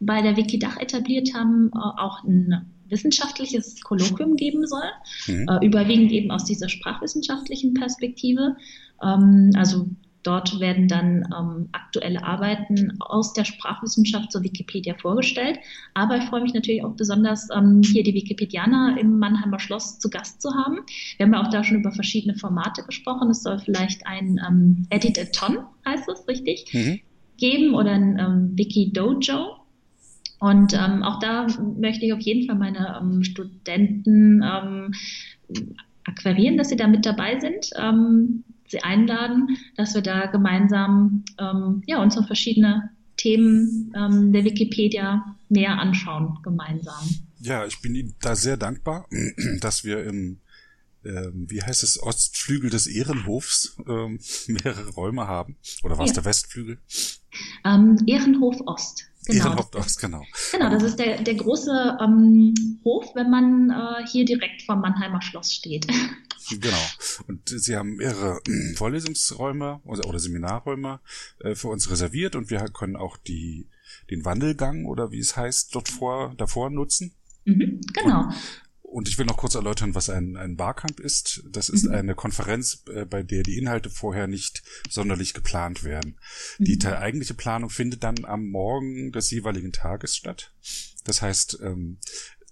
[0.00, 4.90] bei der Wikidach etabliert haben, äh, auch ein wissenschaftliches Kolloquium geben soll,
[5.26, 5.46] mhm.
[5.48, 8.56] äh, überwiegend eben aus dieser sprachwissenschaftlichen Perspektive.
[9.02, 9.88] Ähm, also
[10.22, 15.58] Dort werden dann ähm, aktuelle Arbeiten aus der Sprachwissenschaft zur Wikipedia vorgestellt.
[15.94, 20.10] Aber ich freue mich natürlich auch besonders, ähm, hier die Wikipedianer im Mannheimer Schloss zu
[20.10, 20.80] Gast zu haben.
[21.16, 23.30] Wir haben ja auch da schon über verschiedene Formate gesprochen.
[23.30, 27.00] Es soll vielleicht ein ähm, Edit-a-Ton, heißt es richtig, mhm.
[27.36, 29.56] geben oder ein ähm, Wiki-Dojo.
[30.40, 31.46] Und ähm, auch da
[31.78, 34.94] möchte ich auf jeden Fall meine ähm, Studenten ähm,
[36.04, 37.70] akquirieren, dass sie da mit dabei sind.
[37.76, 45.36] Ähm, sie einladen, dass wir da gemeinsam ähm, ja, unsere verschiedene Themen ähm, der Wikipedia
[45.48, 47.08] näher anschauen, gemeinsam.
[47.40, 49.06] Ja, ich bin Ihnen da sehr dankbar,
[49.60, 50.40] dass wir im,
[51.04, 55.56] ähm, wie heißt es, Ostflügel des Ehrenhofs ähm, mehrere Räume haben.
[55.82, 56.14] Oder war es ja.
[56.14, 56.78] der Westflügel?
[57.64, 59.04] Ähm, Ehrenhof Ost.
[59.26, 59.44] Genau.
[59.44, 60.24] Ehrenhof Ost, genau.
[60.52, 62.54] Genau, das ist der, der große ähm,
[62.84, 65.86] Hof, wenn man äh, hier direkt vom Mannheimer Schloss steht.
[66.50, 66.82] Genau.
[67.26, 68.40] Und sie haben mehrere
[68.76, 71.00] Vorlesungsräume oder Seminarräume
[71.40, 73.68] äh, für uns reserviert und wir können auch die,
[74.10, 77.14] den Wandelgang oder wie es heißt, dort vor, davor nutzen.
[77.44, 78.22] Mhm, genau.
[78.22, 78.34] Und,
[78.80, 81.44] und ich will noch kurz erläutern, was ein, ein Barcamp ist.
[81.50, 81.92] Das ist mhm.
[81.92, 86.18] eine Konferenz, äh, bei der die Inhalte vorher nicht sonderlich geplant werden.
[86.58, 86.64] Mhm.
[86.64, 90.52] Die eigentliche Planung findet dann am Morgen des jeweiligen Tages statt.
[91.04, 91.98] Das heißt, ähm,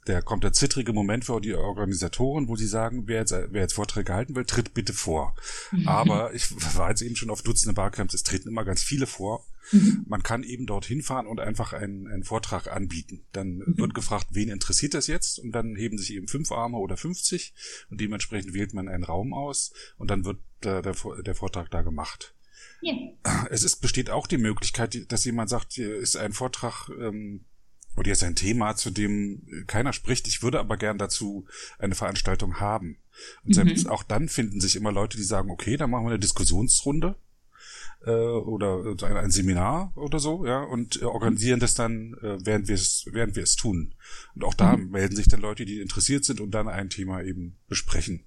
[0.07, 3.75] der kommt der zittrige Moment für die Organisatoren, wo sie sagen, wer jetzt, wer jetzt
[3.75, 5.35] Vorträge halten will, tritt bitte vor.
[5.73, 5.89] Mhm.
[5.89, 9.45] Aber ich war jetzt eben schon auf Dutzende Barcamps, es treten immer ganz viele vor.
[9.73, 10.05] Mhm.
[10.07, 13.25] Man kann eben dorthin fahren und einfach einen, einen Vortrag anbieten.
[13.33, 13.79] Dann mhm.
[13.79, 15.39] wird gefragt, wen interessiert das jetzt?
[15.39, 17.55] Und dann heben sich eben fünf Arme oder 50
[17.91, 20.95] und dementsprechend wählt man einen Raum aus und dann wird der, der,
[21.25, 22.35] der Vortrag da gemacht.
[22.81, 22.95] Ja.
[23.51, 27.45] Es ist, besteht auch die Möglichkeit, dass jemand sagt, hier ist ein Vortrag, ähm,
[27.97, 30.29] oder jetzt ein Thema, zu dem keiner spricht.
[30.29, 31.47] Ich würde aber gern dazu
[31.79, 32.99] eine Veranstaltung haben.
[33.45, 33.91] Und selbst mhm.
[33.91, 37.17] auch dann finden sich immer Leute, die sagen, okay, dann machen wir eine Diskussionsrunde
[38.05, 42.69] äh, oder ein, ein, Seminar oder so, ja, und äh, organisieren das dann, äh, während
[42.69, 43.95] wir es, während wir es tun.
[44.35, 44.91] Und auch da mhm.
[44.91, 48.25] melden sich dann Leute, die interessiert sind und dann ein Thema eben besprechen.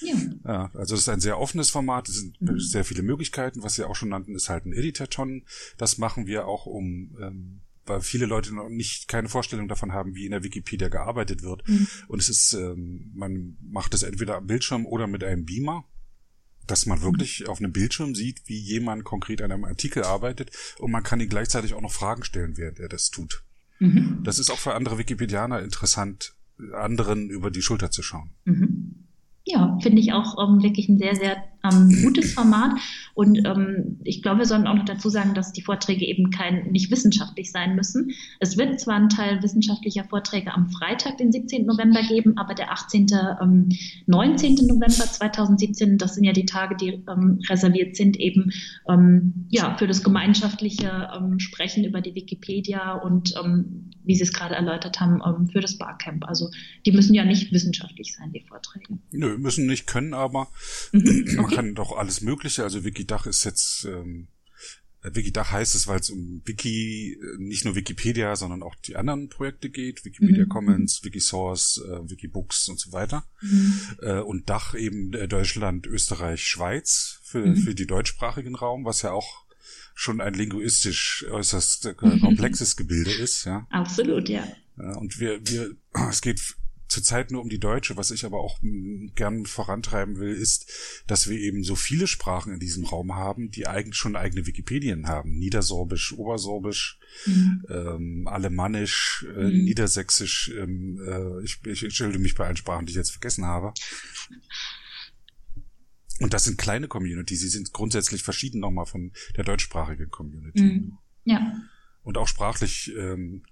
[0.00, 0.14] Ja.
[0.44, 0.70] ja.
[0.74, 2.58] Also es ist ein sehr offenes Format, es sind mhm.
[2.58, 3.62] sehr viele Möglichkeiten.
[3.62, 5.44] Was Sie auch schon nannten, ist halt ein Editor-Ton.
[5.78, 10.14] Das machen wir auch, um ähm, weil viele Leute noch nicht keine Vorstellung davon haben,
[10.14, 11.66] wie in der Wikipedia gearbeitet wird.
[11.68, 11.86] Mhm.
[12.08, 15.84] Und es ist, ähm, man macht es entweder am Bildschirm oder mit einem Beamer,
[16.66, 17.46] dass man wirklich mhm.
[17.46, 21.28] auf einem Bildschirm sieht, wie jemand konkret an einem Artikel arbeitet und man kann ihn
[21.28, 23.44] gleichzeitig auch noch Fragen stellen, während er das tut.
[23.78, 24.20] Mhm.
[24.24, 26.34] Das ist auch für andere Wikipedianer interessant,
[26.72, 28.30] anderen über die Schulter zu schauen.
[28.44, 29.06] Mhm.
[29.44, 31.36] Ja, finde ich auch ähm, wirklich ein sehr, sehr
[31.72, 32.72] ähm, gutes Format.
[33.14, 36.70] Und ähm, ich glaube, wir sollten auch noch dazu sagen, dass die Vorträge eben kein
[36.70, 38.10] nicht wissenschaftlich sein müssen.
[38.40, 41.64] Es wird zwar einen Teil wissenschaftlicher Vorträge am Freitag, den 17.
[41.64, 43.06] November geben, aber der 18.
[43.40, 43.68] Ähm,
[44.06, 44.54] 19.
[44.66, 48.52] November 2017, das sind ja die Tage, die ähm, reserviert sind, eben
[48.88, 54.32] ähm, ja für das gemeinschaftliche ähm, Sprechen über die Wikipedia und ähm, wie Sie es
[54.32, 56.28] gerade erläutert haben, ähm, für das Barcamp.
[56.28, 56.50] Also
[56.84, 58.98] die müssen ja nicht wissenschaftlich sein, die Vorträge.
[59.10, 60.48] Nö, müssen nicht können, aber
[60.92, 61.38] mhm.
[61.38, 61.54] okay.
[61.55, 62.62] man kann doch alles Mögliche.
[62.62, 64.28] Also Wikidach ist jetzt ähm,
[65.14, 69.70] Wikidach heißt es, weil es um Wiki, nicht nur Wikipedia, sondern auch die anderen Projekte
[69.70, 70.48] geht, Wikimedia mhm.
[70.48, 73.24] Commons, Wikisource, äh, Wikibooks und so weiter.
[73.40, 73.80] Mhm.
[74.02, 77.56] Äh, und Dach eben äh, Deutschland, Österreich, Schweiz für, mhm.
[77.56, 79.46] für die deutschsprachigen Raum, was ja auch
[79.94, 83.66] schon ein linguistisch äußerst äh, komplexes Gebilde ist, ja.
[83.70, 84.46] Absolut, ja.
[84.76, 85.76] Und wir, wir,
[86.10, 86.56] es geht
[86.88, 87.96] zurzeit nur um die deutsche.
[87.96, 88.58] Was ich aber auch
[89.14, 90.70] gern vorantreiben will, ist,
[91.06, 95.08] dass wir eben so viele Sprachen in diesem Raum haben, die eigentlich schon eigene Wikipedien
[95.08, 95.36] haben.
[95.38, 97.64] Niedersorbisch, Obersorbisch, mhm.
[97.68, 99.64] ähm, Alemannisch, äh, mhm.
[99.64, 100.52] Niedersächsisch.
[100.56, 103.72] Ähm, äh, ich, ich entschuldige mich bei allen Sprachen, die ich jetzt vergessen habe.
[106.20, 110.62] Und das sind kleine Communities, sie sind grundsätzlich verschieden nochmal von der deutschsprachigen Community.
[110.62, 110.98] Mhm.
[111.24, 111.60] Ja.
[112.02, 113.42] Und auch sprachlich ähm,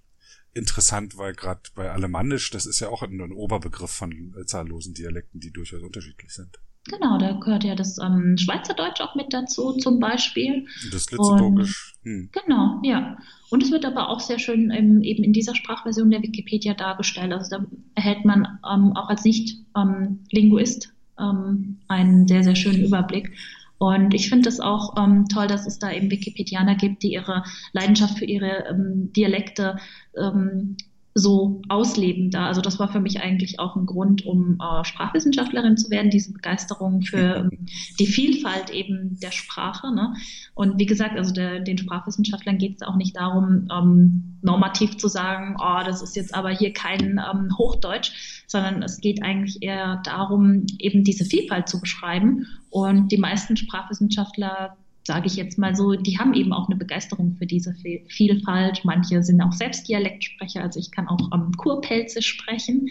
[0.55, 4.95] interessant, weil gerade bei Alemannisch, das ist ja auch ein, ein Oberbegriff von äh, zahllosen
[4.95, 6.59] Dialekten, die durchaus unterschiedlich sind.
[6.87, 10.67] Genau, da gehört ja das ähm, Schweizerdeutsch auch mit dazu zum Beispiel.
[10.93, 11.95] Das Lützeburgisch.
[12.03, 12.29] Hm.
[12.31, 13.17] Genau, ja.
[13.49, 17.33] Und es wird aber auch sehr schön ähm, eben in dieser Sprachversion der Wikipedia dargestellt.
[17.33, 23.33] Also da erhält man ähm, auch als Nicht-Linguist ähm, einen sehr, sehr schönen Überblick.
[23.79, 27.45] Und ich finde es auch ähm, toll, dass es da eben Wikipedianer gibt, die ihre
[27.73, 29.77] Leidenschaft für ihre ähm, Dialekte
[30.17, 30.77] ähm,
[31.15, 32.47] so ausleben da.
[32.47, 36.33] Also das war für mich eigentlich auch ein Grund, um äh, Sprachwissenschaftlerin zu werden, diese
[36.33, 37.67] Begeisterung für ähm,
[38.01, 39.95] die Vielfalt eben der Sprache.
[39.95, 40.15] Ne?
[40.55, 45.07] Und wie gesagt, also der, den Sprachwissenschaftlern geht es auch nicht darum, ähm, normativ zu
[45.07, 50.03] sagen, oh, das ist jetzt aber hier kein ähm, Hochdeutsch, sondern es geht eigentlich eher
[50.05, 52.47] darum, eben diese Vielfalt zu beschreiben.
[52.75, 57.37] Und die meisten Sprachwissenschaftler sage ich jetzt mal so, die haben eben auch eine Begeisterung
[57.37, 57.73] für diese
[58.09, 58.85] Vielfalt.
[58.85, 62.89] Manche sind auch selbst Dialektsprecher, also ich kann auch ähm, Kurpelze sprechen.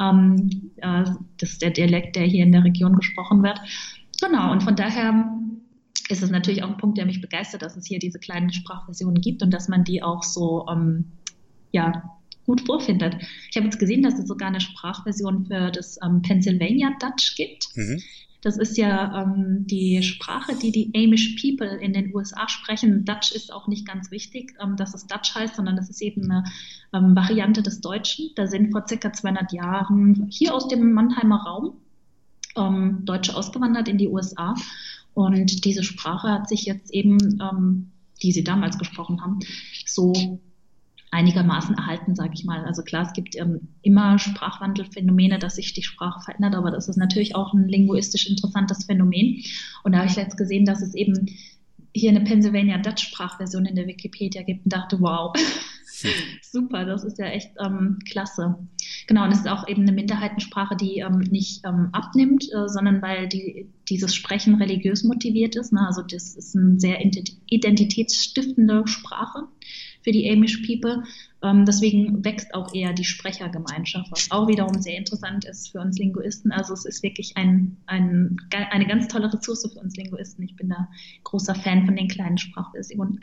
[0.00, 1.06] Ähm, äh,
[1.38, 3.60] das ist der Dialekt, der hier in der Region gesprochen wird.
[4.20, 5.28] Genau, und von daher
[6.08, 9.20] ist es natürlich auch ein Punkt, der mich begeistert, dass es hier diese kleinen Sprachversionen
[9.20, 11.06] gibt und dass man die auch so ähm,
[11.72, 13.16] ja, gut vorfindet.
[13.50, 17.66] Ich habe jetzt gesehen, dass es sogar eine Sprachversion für das ähm, Pennsylvania Dutch gibt.
[17.74, 18.00] Mhm.
[18.46, 23.04] Das ist ja ähm, die Sprache, die die Amish People in den USA sprechen.
[23.04, 26.30] Dutch ist auch nicht ganz wichtig, ähm, dass es Dutch heißt, sondern das ist eben
[26.30, 26.44] eine
[26.92, 28.30] ähm, Variante des Deutschen.
[28.36, 31.72] Da sind vor circa 200 Jahren hier aus dem Mannheimer Raum
[32.54, 34.54] ähm, Deutsche ausgewandert in die USA.
[35.12, 37.90] Und diese Sprache hat sich jetzt eben, ähm,
[38.22, 39.40] die sie damals gesprochen haben,
[39.86, 40.38] so
[41.16, 42.64] einigermaßen erhalten, sage ich mal.
[42.66, 46.96] Also klar, es gibt ähm, immer Sprachwandelphänomene, dass sich die Sprache verändert, aber das ist
[46.96, 49.42] natürlich auch ein linguistisch interessantes Phänomen.
[49.82, 51.30] Und da habe ich jetzt gesehen, dass es eben
[51.94, 55.34] hier eine Pennsylvania Dutch Sprachversion in der Wikipedia gibt und dachte, wow,
[56.42, 58.56] super, das ist ja echt ähm, klasse.
[59.06, 63.00] Genau, und es ist auch eben eine Minderheitensprache, die ähm, nicht ähm, abnimmt, äh, sondern
[63.00, 65.72] weil die, dieses Sprechen religiös motiviert ist.
[65.72, 65.80] Ne?
[65.86, 66.98] Also das ist eine sehr
[67.46, 69.48] identitätsstiftende Sprache
[70.06, 71.02] für die Amish People.
[71.42, 75.98] Ähm, deswegen wächst auch eher die Sprechergemeinschaft, was auch wiederum sehr interessant ist für uns
[75.98, 76.52] Linguisten.
[76.52, 80.44] Also es ist wirklich ein, ein, eine ganz tolle Ressource für uns Linguisten.
[80.44, 80.88] Ich bin da
[81.24, 83.20] großer Fan von den kleinen Sprachversionen.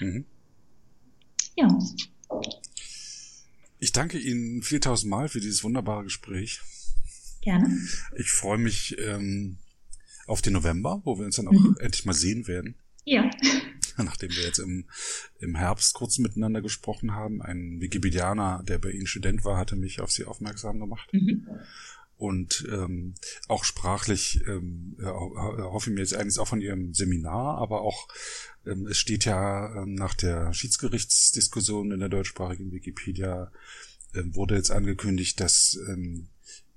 [0.00, 0.24] Mhm.
[1.54, 1.68] Ja.
[3.78, 6.62] Ich danke Ihnen 4000 Mal für dieses wunderbare Gespräch.
[7.42, 7.78] Gerne.
[8.16, 9.58] Ich freue mich ähm,
[10.26, 11.76] auf den November, wo wir uns dann auch mhm.
[11.78, 12.74] endlich mal sehen werden.
[13.04, 13.28] Ja.
[14.02, 14.86] nachdem wir jetzt im,
[15.38, 17.42] im Herbst kurz miteinander gesprochen haben.
[17.42, 21.08] Ein Wikipedianer, der bei Ihnen Student war, hatte mich auf Sie aufmerksam gemacht.
[21.12, 21.46] Mhm.
[22.16, 23.14] Und ähm,
[23.48, 28.06] auch sprachlich ähm, hoffe ich mir jetzt eigentlich auch von Ihrem Seminar, aber auch
[28.64, 33.50] ähm, es steht ja ähm, nach der Schiedsgerichtsdiskussion in der deutschsprachigen Wikipedia
[34.14, 36.28] ähm, wurde jetzt angekündigt, dass ähm,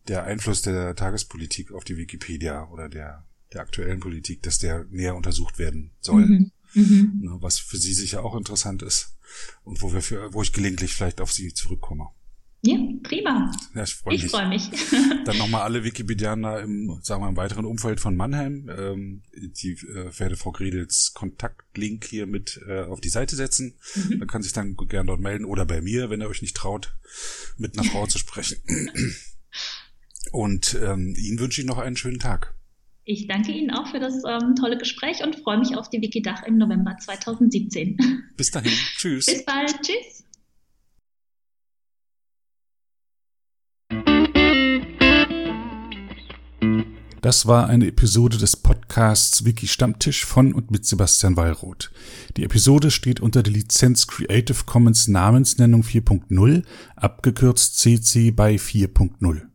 [0.07, 5.15] der Einfluss der Tagespolitik auf die Wikipedia oder der der aktuellen Politik, dass der näher
[5.15, 6.25] untersucht werden soll.
[6.25, 6.51] Mhm.
[6.75, 7.19] Mhm.
[7.21, 9.17] Ne, was für Sie sicher auch interessant ist
[9.63, 12.09] und wo wir für, wo ich gelegentlich vielleicht auf Sie zurückkomme.
[12.65, 13.51] Ja, prima.
[13.75, 14.25] Ja, ich freue mich.
[14.25, 14.69] Ich freue mich.
[15.25, 20.19] Dann nochmal alle Wikipedianer im, sagen wir, im weiteren Umfeld von Mannheim, ähm, die äh,
[20.19, 23.75] werde Frau Gredels Kontaktlink hier mit äh, auf die Seite setzen.
[23.93, 24.19] Mhm.
[24.19, 26.95] Dann kann sich dann gern dort melden oder bei mir, wenn ihr euch nicht traut,
[27.57, 28.57] mit einer Frau zu sprechen.
[30.31, 32.55] Und ähm, Ihnen wünsche ich noch einen schönen Tag.
[33.07, 36.41] Ich danke Ihnen auch für das ähm, tolle Gespräch und freue mich auf die Wikidach
[36.47, 37.97] im November 2017.
[38.35, 38.71] Bis dahin.
[38.97, 39.27] Tschüss.
[39.27, 39.79] Bis bald.
[39.83, 40.23] Tschüss.
[47.21, 51.91] Das war eine Episode des Podcasts Wiki Stammtisch von und mit Sebastian Wallroth.
[52.37, 56.63] Die Episode steht unter der Lizenz Creative Commons Namensnennung 4.0,
[56.95, 59.54] abgekürzt CC by 4.0.